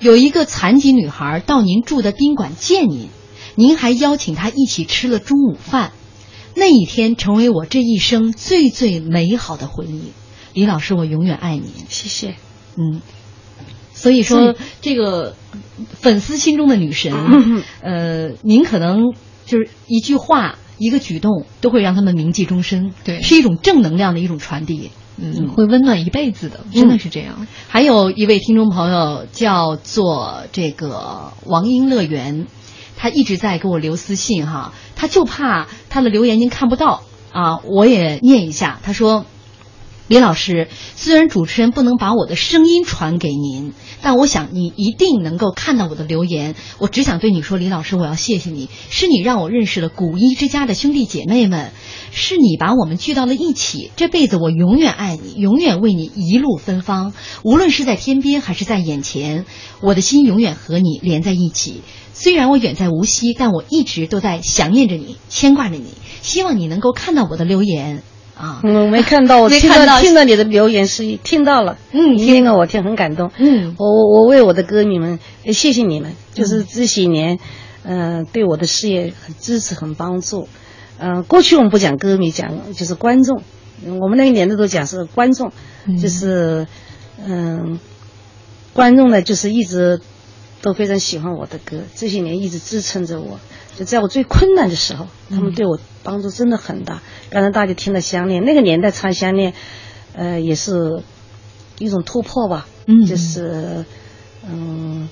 [0.02, 3.08] 有一个残疾女孩到您住的宾馆见您。
[3.56, 5.91] 您还邀请他一起吃了中午饭，
[6.56, 10.12] 那一天成为我这一生最最美好的回忆。
[10.54, 11.66] 李老师，我永远爱您。
[11.89, 12.36] 谢谢。
[12.78, 13.01] 嗯，
[13.93, 15.36] 所以说这个
[15.99, 17.14] 粉丝心中的女神，
[17.82, 19.14] 呃，您可能
[19.45, 22.93] 就是一句话、一个举动，都会让他们铭记终身。
[23.04, 24.91] 对，是一种正能量的一种传递。
[25.16, 27.45] 嗯，会温暖一辈子的，真的是这样。
[27.68, 32.47] 还有一位听众朋友叫做这个王英乐园，
[33.04, 39.26] 他一直在给我留私信哈，他就怕他的留言您看不到啊，我也念一下，他说。
[40.10, 46.56] 李老师，虽然主持人不能把我的声音传给您，但我想你一定能够看到我的留言。
[46.78, 51.72] 我只想对你说，李老师，我要谢谢你，是你让我认识了古一之家的兄弟姐妹们，
[52.12, 53.91] 是你把我们聚到了一起。
[53.95, 57.14] 这辈子我永远爱你，永远为你一路芬芳。
[57.43, 59.45] 无论是在天边还是在眼前，
[59.80, 61.82] 我的心永远和你连在一起。
[62.24, 65.88] 虽然我远在无锡，但我一直都在想念着你，牵挂着你。
[66.22, 68.02] 希望你能够看到我的留言。
[68.38, 75.20] 啊，嗯，没看到，我听到听到你的留言是听到了，嗯，听了我听很感动，嗯，我我我为我的歌迷们，
[75.52, 77.40] 谢谢你们，就是这些年，
[77.84, 80.48] 嗯，对我的事业很支持很帮助，
[80.98, 83.44] 嗯，过去我们不讲歌迷，讲就是观众，
[84.02, 85.52] 我们那个年代都讲是观众，
[86.02, 86.66] 就是
[87.24, 87.80] 嗯，
[88.74, 90.02] 观众呢就是一直
[90.64, 93.39] 都非常喜欢我的歌，这些年一直支撑着我。
[93.76, 97.01] 就在我最困难的时候，他们对我帮助真的很大。
[97.30, 99.51] 刚才大家听了《相恋》，那个年代唱《相恋》，
[100.16, 101.03] 呃，也是
[101.80, 102.66] 一种突破吧。
[102.88, 103.84] 嗯，就是
[104.47, 105.09] 嗯，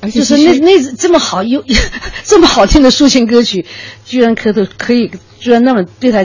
[0.00, 1.64] 而且就是那那这么好又
[2.22, 3.66] 这么好听的抒情歌曲，
[4.04, 5.10] 居然可都可以，
[5.40, 6.24] 居然那么对他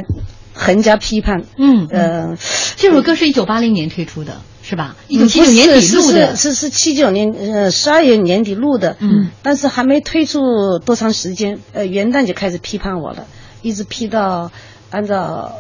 [0.54, 1.46] 横加批判。
[1.58, 2.38] 嗯，呃，
[2.76, 4.42] 这首歌是一九八零年推出的。
[4.66, 4.96] 是吧？
[5.10, 10.40] 一九七九年底录的，是是七九年呃十二月年底录的，嗯，但是还没推出
[10.80, 13.28] 多长时间，呃元旦就开始批判我了，
[13.62, 14.54] 一直批到
[14.90, 15.58] 按照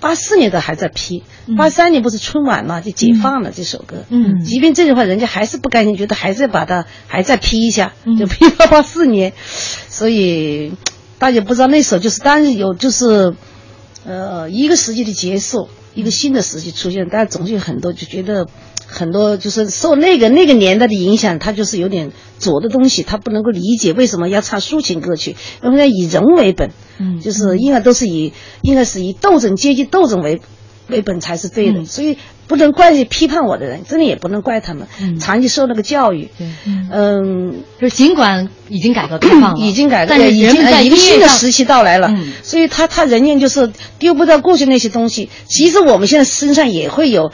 [0.00, 1.24] 八四年的还在批，
[1.58, 9.34] 八三年不是春晚嘛就解放了这首歌，嗯，即便这句话人家还是不甘心，觉得还是要把它还在批一下，就批到八四年，
[9.90, 10.72] 所以
[11.18, 13.34] 大家不知道那时候就是当然有就是
[14.06, 15.68] 呃一个时期的结束。
[15.98, 18.46] 一个新的时期出现，但总是有很多就觉得
[18.86, 26.70] 很多就是受那个那个年代的影响，他就是有点左的东西，他不能够理解为什么要唱抒情歌曲，因为以人为本，
[27.00, 28.32] 嗯，就是应该都是以
[28.62, 30.40] 应该是以斗争阶级斗争为
[30.88, 34.86] 为本才是对的，所以不能怪批判我的人，真的也不能怪他们，
[35.20, 36.48] 长期受那个教育，对，
[36.90, 47.32] 嗯，就是尽管已经改革开放了， 已经改革，但是已经一个新的时期到来了，所以他他人家就是丢不掉过去那些东西，其实我们现在身上也会有，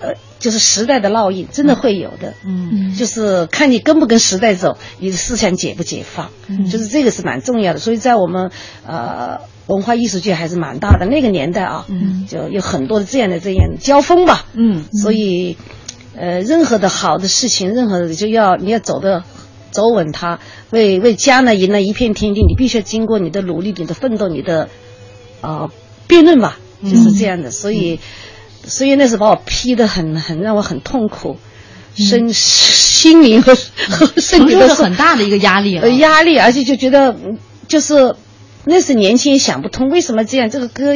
[0.00, 6.30] 呃，就是时代的烙印，真的会有的，嗯，就是看你跟不跟时代走，你的思想解不解放，
[6.70, 8.52] 就是这个是蛮重要的，所以在我们
[8.86, 9.40] 呃。
[9.68, 15.56] 文化艺术界还是蛮大的，那个年代啊，嗯，就有很多的这样的这样交锋吧，嗯，所以，
[16.16, 19.22] 呃，任何的好的事情，任何的就要你要走的
[19.70, 20.40] 走稳它，
[20.70, 24.68] 为为将来赢来一片天地，你必须要经过你的努力、你的奋斗、你的
[25.40, 25.70] 啊
[26.08, 27.52] 辩论吧，就是这样的。
[27.52, 28.00] 所以，
[28.66, 31.36] 所以那时候把我批的很很让我很痛苦，
[31.94, 37.16] 身心灵和和身体都是很大的一个压力，呃，压力，而且就觉得
[37.68, 38.16] 就是。
[38.64, 40.94] 那是年轻人想不通为什么这样，这个歌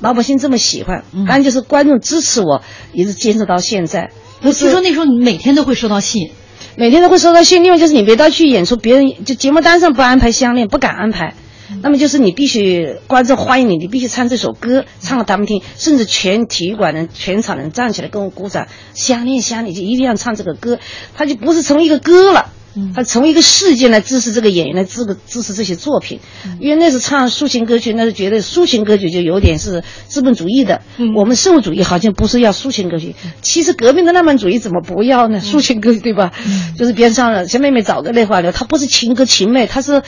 [0.00, 4.10] 老百姓这么喜欢，当然就是观众支持我，一直坚持到现在。
[4.40, 6.30] 不是说那时候你每天都会收到信，
[6.76, 7.62] 每天都会收到信。
[7.62, 11.34] 另外就是你别到去演出，别人就节目单上不安排相恋，不敢安排。
[11.82, 20.78] 那么就是你必须观众欢迎你，你必须唱这首歌，唱给他们听，甚至全体育馆人、全场人站起来跟我鼓掌，相恋相恋就一定要唱这个歌，
[21.14, 22.50] 他就不是成为一个歌了。
[22.94, 26.20] 他成为一个事件来支持这个演员，来支个支持这些作品，
[26.60, 30.82] 因为那是唱抒情歌曲，那是觉得抒情歌曲就有点是资本主义的。
[31.16, 35.40] 我们社会主义好像不是要抒情歌曲，其实革命的浪漫主义怎么不要呢？
[35.44, 36.32] 抒情歌曲对吧？
[36.78, 40.02] 就是边上了，小妹妹找个那话的，他不是情歌情妹，他是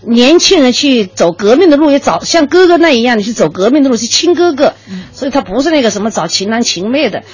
[0.00, 4.74] 年轻人去走革命的路，也找像哥哥那一样的去走革命的路，是亲哥哥，
[5.12, 7.24] 所以他不是那个什么找情男情妹的。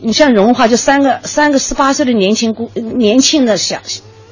[0.00, 3.82] 你像荣华，就三个三个十八岁的年轻姑，年轻的小。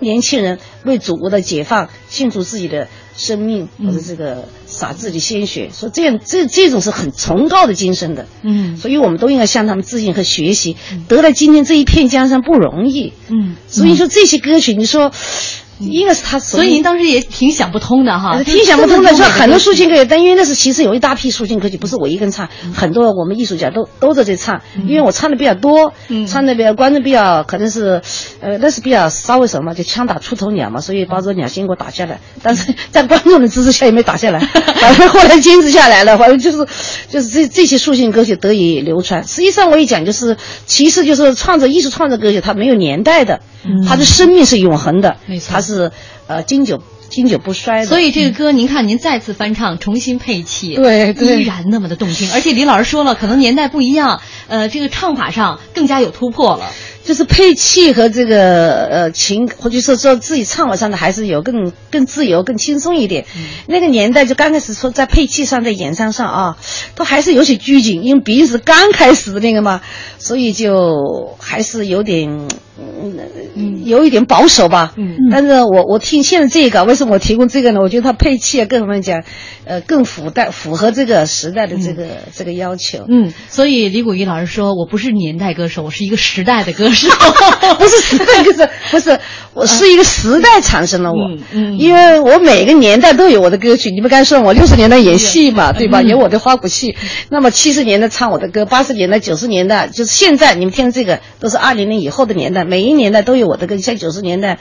[0.02, 10.76] 年轻人为祖国的解放献出自己的生命或者这个洒自己的鲜血，说这样这这种是很崇高的精神的，嗯，所以我们都应该向他们致敬和学习，
[11.08, 15.12] 得了今天这一片江山不容易，嗯，所以说这些歌曲，你说。
[15.78, 19.14] 应该是他，所以您当时也挺想不通的哈，挺想不通的。
[19.16, 24.62] 说很多抒情歌曲，但因为那是其实有一大批抒情歌曲，不是我一个人唱，很多我们艺术家都都在这唱。
[24.86, 25.92] 因为我唱的比较多，
[26.28, 28.00] 唱的比较观众比较可能是，
[28.40, 32.20] 呃，那是比较稍微什么，就枪打出头鸟嘛，所以把这鸟先给我打下来。
[32.42, 34.38] 但是在观众的支持下也没打下来，
[34.76, 36.16] 反正后来坚持下来了。
[36.16, 36.66] 反正就是，
[37.08, 39.26] 就是这这些抒情歌曲得以流传。
[39.26, 43.40] 实际上我一讲就是，其实就是创作艺术创作歌曲，它没有年代的，
[43.88, 45.16] 它的生命是永恒的，
[45.48, 45.71] 它是。
[45.74, 45.92] 是
[46.26, 47.86] 呃，经久经久不衰的。
[47.86, 52.30] 所以这个歌，您看您再次翻唱，重新配器，对对依然那么的动听。
[52.32, 56.70] 而且李老师说了，可能年代不一样，呃，这个唱法上更加有突破了。
[57.04, 63.26] 就是配器和这个呃情，或者是说自己唱法上的还是有更更自由、更轻松一点。
[63.66, 66.58] 那个年代就刚开始说在配器上、在演唱上啊，
[66.94, 69.80] 都还是有些拘谨，因为毕竟是刚开始的那个嘛，
[70.20, 72.46] 所以就还是有点。
[73.54, 74.94] 嗯，有一点保守吧。
[74.96, 77.80] 嗯，但是我我听现在这个，为什么我提供这个呢？
[77.80, 79.22] 我觉得它配器啊，各方面讲，
[79.64, 83.04] 呃，更符代符合这个时代的这个、这个要求。
[83.08, 87.08] 嗯，所以李谷一老师说，我不是年代歌手，我是一个时代的歌手，
[87.78, 89.20] 不是时代歌手， 不是，
[89.52, 91.18] 我是一个时代产生了我。
[91.52, 93.90] 嗯，因为我每个年代都有我的歌曲。
[93.90, 96.00] 你们刚才说我六十年代演戏嘛，对吧？
[96.00, 96.96] 演我的花鼓戏。
[97.28, 102.61] 那么七十年代唱我的歌，八十年代、九十年代，就是现在你们听的这个，都是二零零以后的年代。
[102.64, 104.58] 每一年代都有我的歌，像九十年代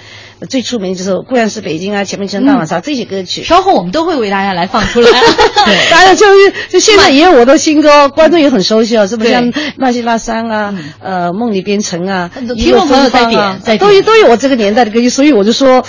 [0.49, 3.43] 最出名就是《固然是北京》啊，《前面前大晚上》这些歌曲。
[3.43, 5.10] 稍后我们都会为大家来放出来。
[5.66, 9.32] 对，当然就是就现在也有我的新歌，观众也很熟悉啊，是不是？
[9.32, 15.84] 像《那些拉山》啊，呃，《梦里边城》啊，听众朋友在点，在都有都有我这个年代的歌曲，所以我就说，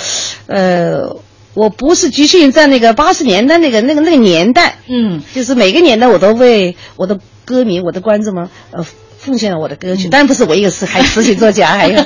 [0.47, 1.17] 呃，
[1.55, 8.85] 我不是局限于在那个八十年代那个那个那个年代，嗯，就是每个年代我都为我的歌迷、我的观众们，呃。
[9.25, 12.05] 奉献了我的歌曲，当然不是我一个词，还词曲作家， 还有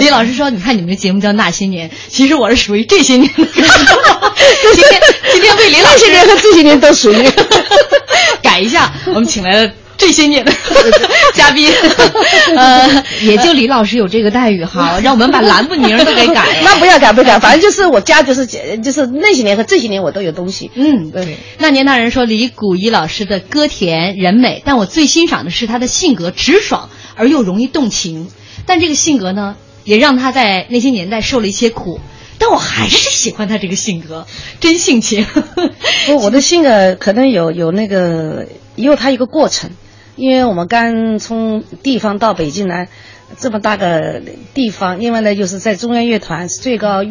[0.00, 3.44] 李老师说：“你看你们的节目叫那些年，其实我是属于这些年的。
[3.44, 5.00] 今天
[5.32, 7.16] 今天为李老师那些年和这些年都属于
[8.42, 10.52] 改一下，我们请来了。”这些年的
[11.34, 11.70] 嘉宾，
[12.56, 16.62] 呃，也就李老师有这个待遇哈，让我们把栏目名都给改了。
[16.66, 20.70] 那不要改，不改，反正就是我家就是就是那些年和这些年我都有东西。
[20.74, 21.38] 嗯，对。
[21.58, 28.28] 那年大人说李谷一老师的歌甜人美，但我最欣赏的是他的性格直爽而又容易动情。
[28.66, 32.00] 但这个性格呢，也让他在那些年代受了一些苦。
[32.36, 34.26] 但我还是喜欢他这个性格，
[34.60, 35.24] 真性情。
[36.06, 39.70] 不，我的性格可能有有那个，也有他一个过程。
[40.16, 42.88] 因为我们刚从地方到北京来，
[43.38, 44.22] 这么大个
[44.54, 47.02] 地方，另外呢，就是在中央乐团是最高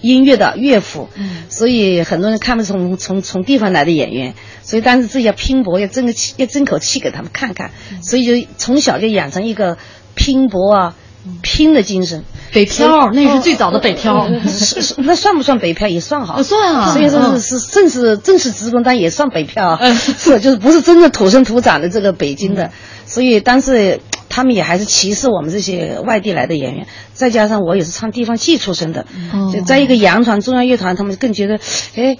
[0.00, 7.70] 音乐的乐府，嗯，所以很多人看不从从从地方来的演员，所以但是自己要拼搏，要争个气，要争口气给他们看看，
[8.02, 9.78] 所以就从小就养成一个
[10.14, 10.96] 拼搏啊。
[11.42, 15.86] 拼的精神，北漂那是最早的北漂，是是那算不算北漂？
[15.86, 16.92] 也算哈，算啊。
[16.92, 22.70] 所以说是是正式正式职工，但也算北漂，是就是不是真正土生土长的这个北京的，
[23.06, 26.86] 所以但是他们也还是歧视我们这些外地来的演员。
[27.14, 29.06] 再加上我也是唱地方戏出身的，
[29.52, 31.60] 就在一个洋团中央乐团，他们更觉得，
[31.94, 32.18] 哎，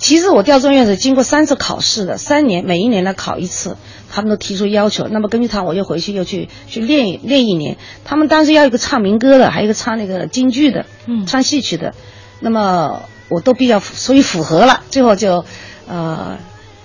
[0.00, 3.76] 其实我调中央是经过三次考试的，三年每一年来考一次。
[4.14, 7.76] 他们都提出要求，那么根据他，我又回去又去去练练一年。
[8.04, 11.94] 他们当时要一个唱民歌的，还有一个唱那个京剧的，嗯，唱戏曲的，
[12.38, 15.44] 那么我都比较所以符合了，最后就，
[15.88, 16.38] 呃，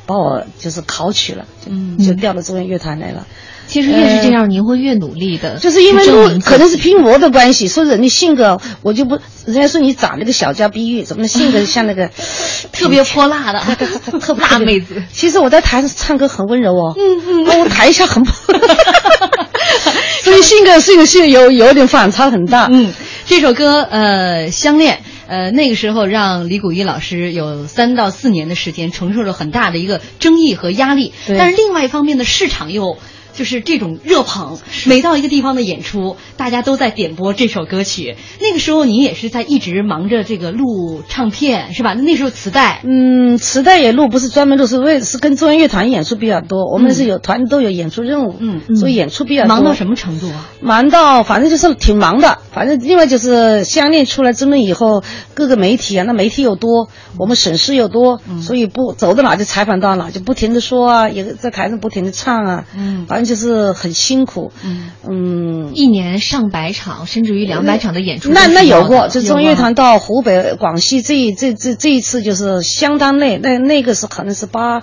[0.08, 3.28] 把我就是考取了，嗯，就调到中央乐团来了。
[3.70, 5.58] 其实越是这样，您会越努力的。
[5.58, 12.10] 就是因为路可能是拼搏的关系，说人的性格，我就不，人家说你长那个小家碧玉，怎么性格像那个
[12.74, 13.60] 特别泼辣的
[14.20, 15.04] 特辣妹子。
[15.14, 18.26] 其实我在台上唱歌很温柔哦，嗯嗯，我台下很，
[20.24, 22.68] 所以性格性格性有有点反差很大。
[22.72, 22.92] 嗯，
[23.28, 24.96] 这首歌呃《相恋》
[25.28, 32.98] 呃那个时候让李谷一老师有三到四年的时间承受着很大的一个争议和压力，但是另外一方面的市场又。
[33.40, 38.18] 就是这种热捧，每到一个地方的演出，大家都在点播这首歌曲。
[38.42, 41.94] 那个时候，您也是在一直忙着这个录唱片，是吧？
[41.94, 46.70] 那时候磁带，嗯，磁带也录，不是专门录，是为是跟中央乐团演出比较多。
[46.70, 49.48] 我们是有团都有演出任务，嗯，所以演出比较多。
[49.56, 50.50] 忙到什么程度啊？
[50.60, 52.40] 忙到反正就是挺忙的。
[52.52, 55.02] 反正另外就是相恋出来之后以后，
[55.34, 63.29] 各个媒体啊，那媒体又多，我们省市又多，所以不走到哪就采访到哪，就不停的说啊，也在台上不停的唱啊，嗯，反正。
[63.30, 68.32] 就是很辛苦，嗯嗯，一年上百场，甚至于两百场的演出。
[68.32, 73.38] 那那有过，就中乐团到湖北、广西这一这这这一次就是相当累。
[73.38, 74.82] 那那个是可能是八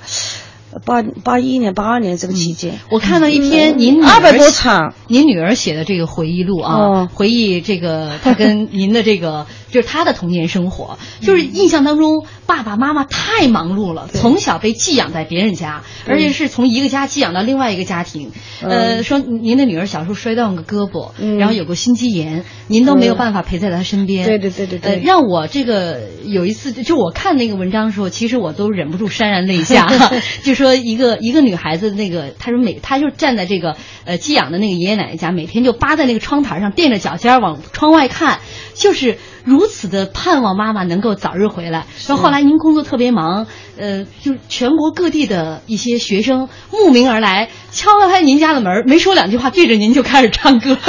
[0.85, 2.79] 八八一年、八二年这个期间。
[2.91, 9.47] 我看到一篇您二百多场，您女儿写的这个回忆录啊，回忆这个她跟您的这个。
[9.77, 18.33] 就是他的童年生活，就是印象当中，爸爸妈妈太忙碌了，从小被寄养在别人家，而且是从一个家寄养到另外一个家庭。
[18.63, 24.25] 呃，说您的女儿小时候摔断个胳膊，然后有过心肌炎，您都没有办法陪在她身边。
[24.25, 25.03] 对对对对对。
[25.05, 29.93] 让我这个有一次，就我看那个文章的时候，其实我都忍不住潸然泪下。
[30.43, 38.41] 就说一个一个女孩子，那个她说每她就站在这个呃寄养的那个爷爷奶奶家，每天就扒在那个窗台上，垫着脚尖往窗外看，
[38.75, 39.19] 就是。
[39.47, 41.87] 如此的盼望妈妈能够早日回来。
[42.07, 43.47] 然后后来您工作特别忙，
[43.79, 50.77] 呃，就全国各地的一些学生慕名而来，敲了开您家的门，没说两句话，对着您就开始唱歌。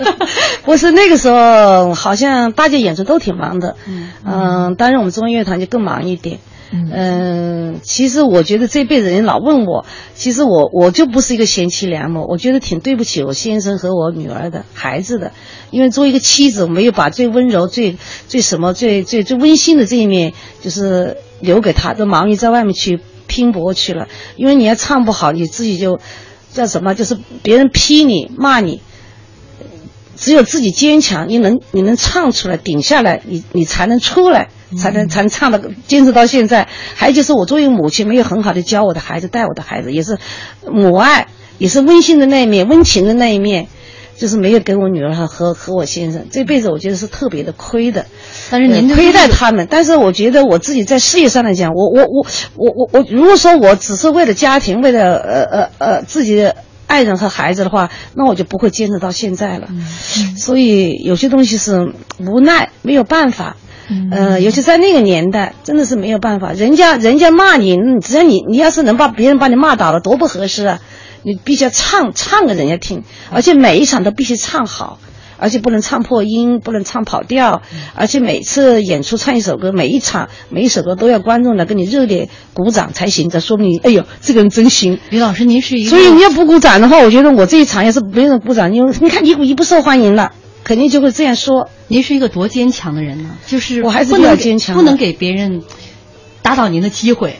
[0.64, 3.76] 不是那个时候，好像大家演出都挺忙的，
[4.24, 6.38] 嗯，当然我们中央乐团就更忙一点。
[6.72, 15.32] 嗯，其实我觉得这辈子人老问我，其实我我就不是一个贤妻良母，我觉得挺对不起我先生和我女儿的孩子的，
[15.70, 17.96] 因为作为一个妻子，我没有把最温柔、最
[18.28, 24.06] 最什么、最最最温馨的这一面，就是留给他，都忙于在外面去拼搏去了。
[24.36, 25.98] 因为你要唱不好，你自己就
[26.52, 28.80] 叫什么，就是别人批你骂你。
[30.20, 34.48] 只有自己坚强，你能你能唱出来，顶下来，你你才能出来，
[34.78, 36.68] 才能才能唱的坚持到现在。
[36.94, 40.18] 还有就是我作为母亲，没有很好的教我的孩子，带我的孩子，也是
[40.70, 43.68] 母爱，也是温馨的那一面，温情的那一面，
[44.18, 46.26] 就是没有给我女儿和和和我先生。
[46.30, 48.04] 这辈子我觉得是特别的亏的，
[48.50, 49.66] 但是您亏待他们。
[49.70, 56.56] 但是我觉得我自己在事业上来讲，我我我我我我，如果说我只是为了家庭，为了呃呃呃自己的。
[56.90, 59.68] 爱人和孩子的话，那我就不会坚持到现在了。
[60.36, 63.56] 所以有些东西是无奈，没有办法。
[64.10, 66.52] 呃，尤其在那个年代，真的是没有办法。
[66.52, 70.80] 人家人家骂你，只要你你要是能把别人把你骂倒了，多不合适啊！
[71.22, 74.98] 你必须要唱唱给人家听，而且每一场都必须唱好。
[75.40, 77.62] 而且不能唱破音，不能唱跑调，
[77.94, 84.98] 而且每次演出唱一首歌，每一场每一首歌都要观众来给你热烈鼓掌才行，这说明哎呦这个人真行。
[85.08, 90.32] 李老师，您是一个，所以你要不鼓掌的话，我觉得我这一场要是没人鼓掌，因为你看你一不受欢迎了，
[90.62, 91.68] 肯定就会这样说。
[91.88, 93.30] 您是一个多坚强的人呢？
[93.46, 95.62] 就是我还是比较坚强，不能给别人
[96.42, 97.36] 打倒您的机会。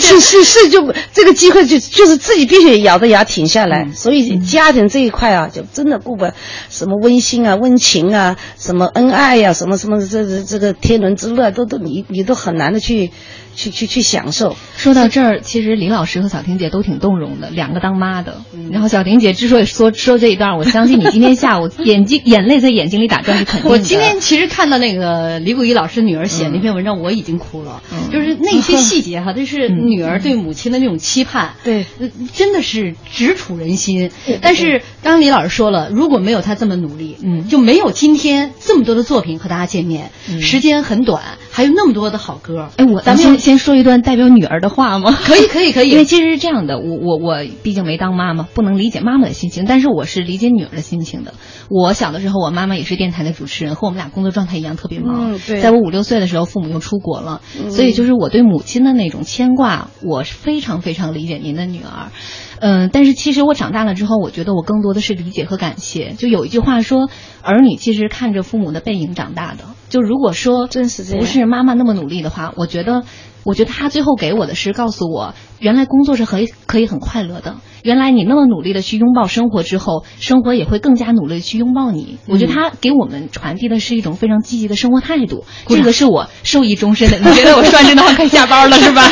[0.00, 3.88] 是 是是，就这个机会就就是自己必须咬着牙挺下来。
[3.94, 6.26] 所以家庭这一块啊，就真的顾不
[6.68, 13.10] 什么温馨啊、温情啊、什么恩爱呀、什么什么这这这个天伦之乐，都都你你都很难的去。
[13.56, 14.56] 去去去享受。
[14.76, 18.38] 说到这儿，其实李老师和小婷姐都挺动容的，两个当妈的。
[18.72, 23.70] 然后小婷姐之所以说说这一段，我相信你今天下午 眼睛眼泪在眼睛里打转是肯定的。
[23.70, 27.80] 我今天其实看到那个李谷一老师女儿写那篇文章，我已经哭了。
[28.12, 31.54] 就是那些 细节哈，就是女儿对母亲的那种期盼。
[31.64, 31.84] 对，
[32.32, 34.10] 真的是直触人心。
[34.40, 40.10] 但是刚刚李老师说了，如果没有他这么努力，嗯，就没有今天这么多的作品和大家见面。
[40.40, 42.68] 时间很短，还有那么多的好歌。
[42.76, 43.24] 哎，我咱们。
[43.24, 45.10] 先先说一段代表女儿的话吗？
[45.24, 45.90] 可以，可以，可以。
[45.90, 51.34] 因为其实是这样的，我我我毕竟没当妈妈，不能理解妈妈的心情，但是我是理解女儿的心情的。
[51.70, 55.34] 我小的时候，我妈妈也是电台的主持人，和我们俩工作状态一样，特别忙。
[55.34, 55.60] 嗯，对。
[55.60, 62.12] 在我五六岁的时候，父母又出国了，所以就是我对母亲的那种牵挂，我是非常非常理解您的女儿。
[62.60, 66.12] 嗯，但是其实我长大了之后，我觉得我更多的是理解和感谢。
[66.12, 67.10] 就有一句话说，
[67.42, 69.64] 儿女其实看着父母的背影长大的。
[69.88, 73.02] 就如果说真是不是妈妈那么努力的话，我觉得。
[73.46, 77.56] 我觉得他最后给我的是告诉我，原来工作是可以可以很快乐的。
[77.84, 82.16] 原来你那么努力的去拥抱生活之后，生活也会更加努力的去拥抱你。
[82.26, 87.18] 我觉得他给我们传递的是一种非常积极的生活态度， 这个 是我受益终身的。
[87.20, 89.02] 你觉得我说完这段话可以下班了是吧？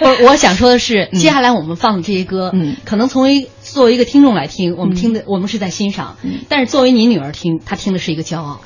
[0.00, 6.16] 我我想说的是，接下来我们放的这些歌，嗯，可能从为作为一个听众来听，我们听的我们是在欣赏，
[6.48, 8.62] 但是作为你女儿听，她听的是一个骄傲。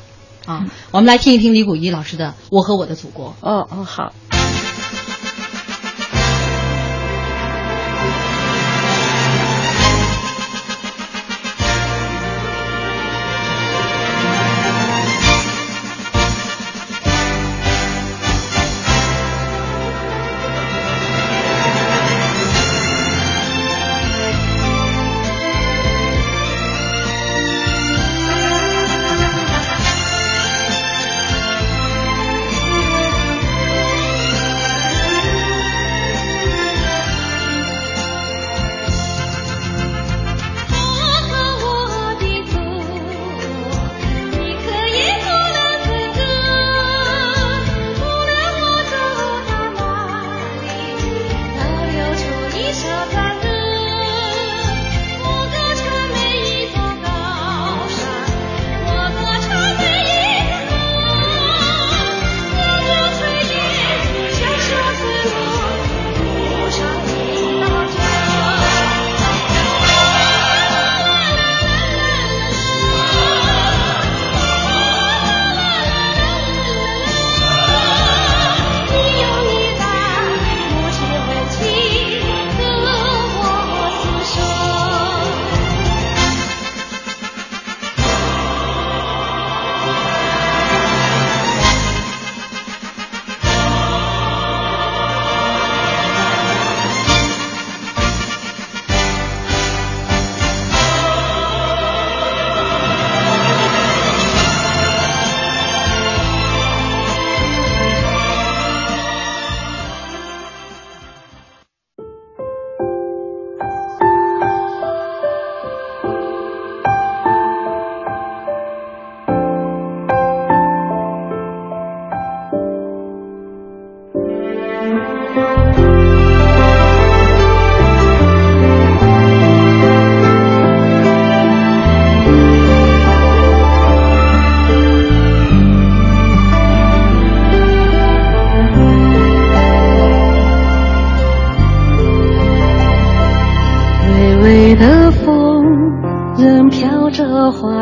[0.47, 3.30] 啊，我们来听一听李谷一老师的《我和我的祖国》。
[3.41, 4.12] 哦哦，好。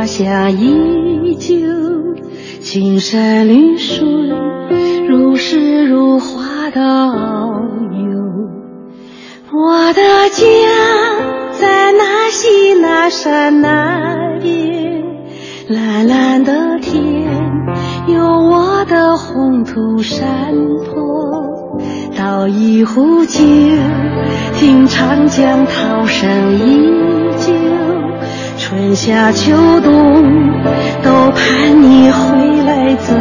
[0.03, 1.55] 花香依旧，
[2.61, 4.05] 青山绿水
[5.09, 7.13] 如诗如画的遨
[8.11, 8.21] 游。
[9.53, 10.43] 我的家
[11.53, 15.05] 在那西那山那边，
[15.69, 17.05] 蓝蓝的天
[18.09, 20.53] 有我的红土山
[20.85, 21.79] 坡，
[22.19, 23.39] 倒一壶酒，
[24.57, 26.91] 听长江涛声依
[27.39, 27.53] 旧，
[28.73, 29.53] 春夏秋
[29.83, 30.25] 冬
[31.03, 33.15] 都盼你回来走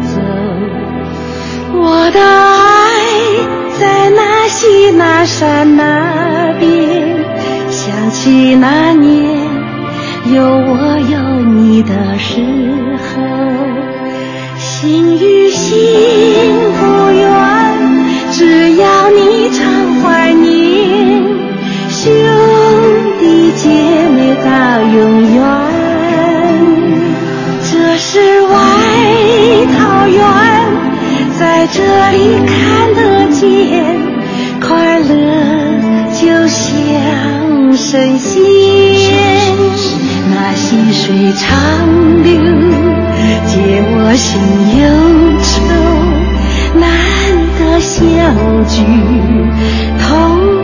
[0.00, 0.22] 走，
[1.74, 2.64] 我的爱。
[3.78, 7.14] 在那西那山那边，
[7.70, 9.38] 想起那年
[10.32, 12.40] 有我有你的时
[12.96, 13.20] 候，
[14.58, 15.74] 心与心
[16.80, 17.22] 不远，
[18.32, 19.60] 只要你常
[20.00, 20.45] 怀念，
[23.26, 23.68] 弟姐
[24.08, 24.48] 妹到
[24.82, 25.42] 永远。
[27.68, 28.54] 这是外
[29.76, 30.22] 桃源，
[31.36, 33.42] 在这里看得见，
[34.60, 35.10] 快乐
[36.14, 38.38] 就像神仙。
[40.30, 41.42] 那细水长
[42.22, 42.30] 流，
[43.48, 44.38] 解我心
[44.78, 44.84] 忧
[45.42, 45.58] 愁，
[46.78, 46.86] 难
[47.58, 47.98] 得相
[48.68, 48.76] 聚，
[49.98, 50.06] 痛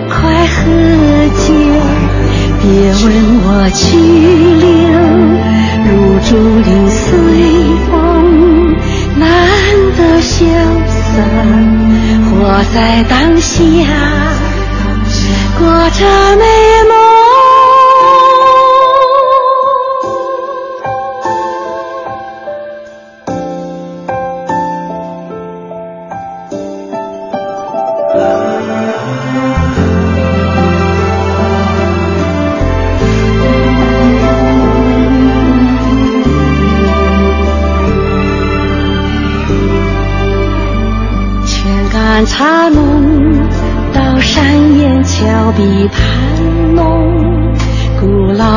[0.09, 1.12] 快喝。
[2.73, 3.05] 别问
[3.45, 3.85] 我去
[4.57, 4.65] 留，
[5.85, 5.93] 如
[6.25, 7.05] 竹林随
[7.91, 7.93] 风，
[9.19, 9.21] 难
[9.99, 10.33] 得潇
[10.89, 11.21] 洒，
[12.31, 12.33] 活
[12.73, 13.61] 在当下，
[15.59, 16.01] 过着
[16.39, 16.43] 美
[16.89, 17.52] 梦。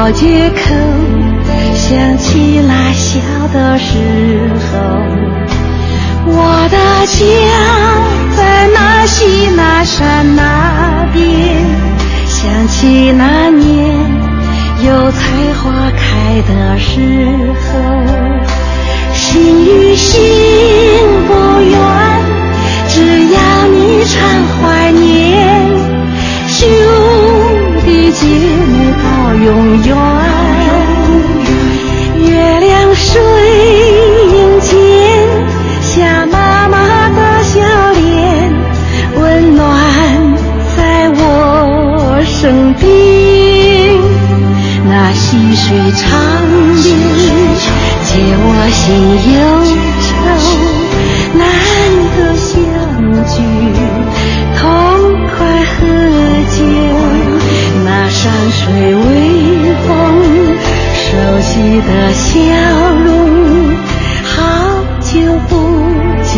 [0.06, 0.62] 古老街口，
[1.74, 3.20] 想起那小
[3.52, 3.98] 的时
[4.62, 4.78] 候，
[6.28, 6.78] 我的
[7.08, 7.18] 家
[8.38, 11.26] 在那西那山那边，
[12.28, 13.98] 想起那年
[14.86, 15.18] 有菜
[15.64, 17.02] 花开的时
[17.66, 17.74] 候，
[19.12, 20.22] 心与心
[21.28, 21.80] 不远。
[22.88, 23.02] 只
[23.34, 23.40] 要
[23.74, 24.14] 你常
[24.62, 25.45] 怀念，
[48.86, 48.94] 我心
[49.34, 49.42] 忧
[50.00, 50.14] 愁，
[51.34, 51.44] 难
[52.16, 52.54] 得相
[53.26, 53.36] 聚，
[54.60, 54.62] 痛
[55.26, 55.74] 快喝
[56.52, 56.56] 酒。
[57.84, 58.22] 那山
[58.52, 58.62] 水
[58.94, 59.02] 微
[59.88, 59.90] 风，
[60.94, 61.02] 熟
[61.42, 62.30] 悉的笑
[63.04, 63.10] 容，
[64.24, 64.38] 好
[65.02, 65.10] 久
[65.50, 65.52] 不
[66.22, 66.38] 见，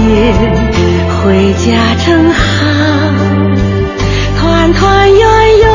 [1.19, 1.65] 回家
[2.05, 2.39] 正好，
[4.39, 5.19] 团团圆
[5.57, 5.66] 圆。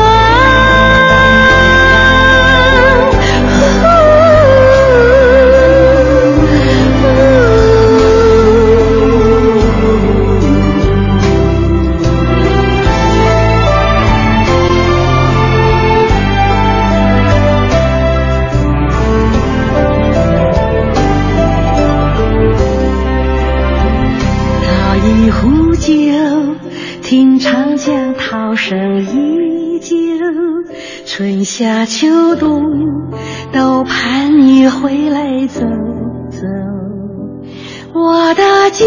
[38.73, 38.83] 家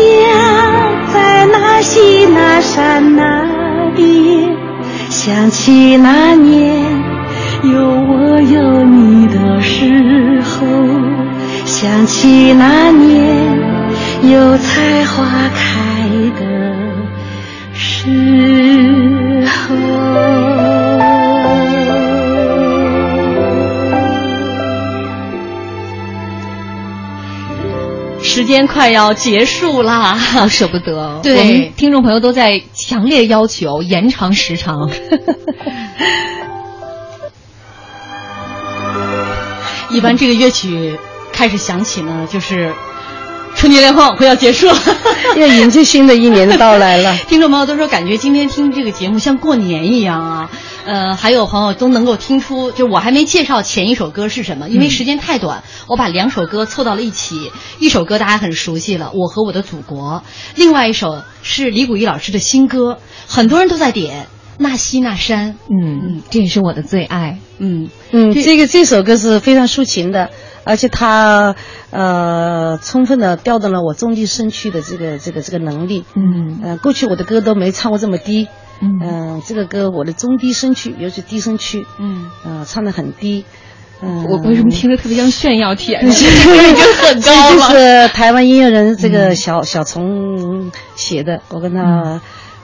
[1.12, 3.22] 在那西那山那
[3.94, 4.56] 边，
[5.08, 6.82] 想起那年
[7.62, 10.66] 有我有你的时候，
[11.64, 13.46] 想起那年
[14.22, 15.24] 有菜花
[28.86, 31.18] 快要结束啦，好舍不得。
[31.20, 34.88] 对我们听众朋友都在强烈要求延长时长。
[39.90, 40.96] 一般这个乐曲
[41.32, 42.72] 开始响起呢，就是
[43.56, 44.76] 春节联欢晚会要结束了，
[45.36, 47.16] 要迎接新的一年的到来了。
[47.26, 50.48] 听众朋友都说，感觉今天听这个节目像过年一样啊。
[50.86, 57.50] 呃，还有朋友都能够听出，就我还没介绍前一首歌是什么，因为时间太短，我把两首歌凑到了一起。
[57.80, 60.22] 一首歌大家很熟悉了，《我和我的祖国》，
[60.54, 64.24] 另外一首是李谷一老师的新歌，很多人都在点
[64.58, 65.52] 《那西那山》。
[65.68, 67.38] 嗯嗯，这也是我的最爱。
[67.58, 70.30] 嗯嗯，这个这首歌是非常抒情的，
[70.62, 71.56] 而且它
[71.90, 76.04] 呃充分的调动了我中低声区的这个这个这个能力。
[76.14, 78.46] 嗯呃，过去我的歌都没唱过这么低。
[78.80, 83.44] 嗯、这个歌我的中低声区，尤其低声区，嗯呃，唱的很低。
[84.02, 85.98] 嗯，我为什么听着特别像炫耀帖？
[86.02, 87.68] 这个已经很高了。
[87.72, 92.20] 这是台湾音乐人这个小小虫写的，我跟他。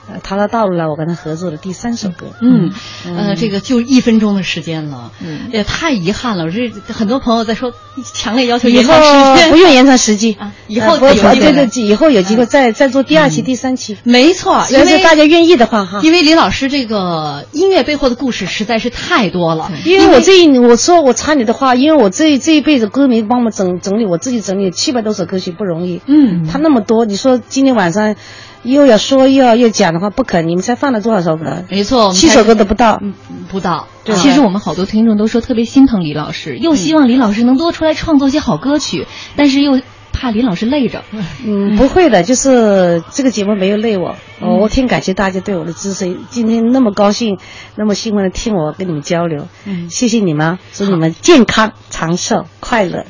[0.09, 2.27] 呃，他的道路了，我跟他合作的第三首歌。
[2.41, 2.73] 嗯，
[3.05, 6.51] 呃，这个就一分钟的时间了，嗯，也太遗憾了。
[6.51, 7.71] 这很多朋友在说，
[8.13, 10.51] 强烈要求延长时间，不用延长时间啊。
[10.67, 13.97] 以后有机会，以后有机会再再做第二期、第三期。
[14.03, 16.01] 没错，因为大家愿意的话哈。
[16.03, 19.71] 因为李老师这个音乐背后的故事实在是太多了。
[19.85, 26.01] 因为我这一，我说我插你的话，因为我这这一辈子歌迷帮我整整理，我自己整理七百多首歌曲不容易。
[26.07, 28.15] 嗯，他那么多，你说今天晚上。
[28.63, 30.47] 又要说又要又讲的话，不可能。
[30.49, 31.63] 你们才放了多少首歌？
[31.69, 33.13] 没错，七首歌都不到，嗯，
[33.49, 33.87] 不到。
[34.03, 39.05] 对，其实我们好多听众都说特别心疼李老师，又希望李老师能多出来创作些好歌曲，
[39.35, 39.79] 但是又
[40.11, 41.03] 怕李老师累着。
[41.45, 46.17] 嗯，不会的，就是这个节目没有累我，嗯、我挺感谢大家对我的支持。
[46.29, 47.37] 今天那么高兴，
[47.75, 53.05] 那么兴奋的听我跟你们交流，嗯，谢谢你们，祝你们健康长寿快乐。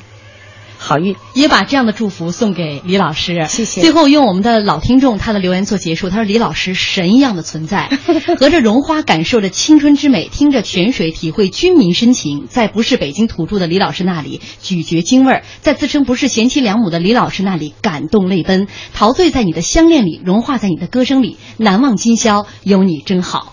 [0.86, 3.46] 好运，也把这样的祝福送给李老师。
[3.48, 3.80] 谢谢。
[3.80, 6.10] 最后用我们的老听众他的留言做结束。
[6.10, 7.88] 他说：“李老师神一样的存在，
[8.38, 23.52] 和着绒花感受着青春之美，听着泉水体会军民深情，在不是北京土著的李老师那里咀嚼京味儿，在自称不是贤妻良母的李老师那里感动泪奔，陶醉在你的香恋里，融化在你的歌声里，难忘今宵，有你真好。”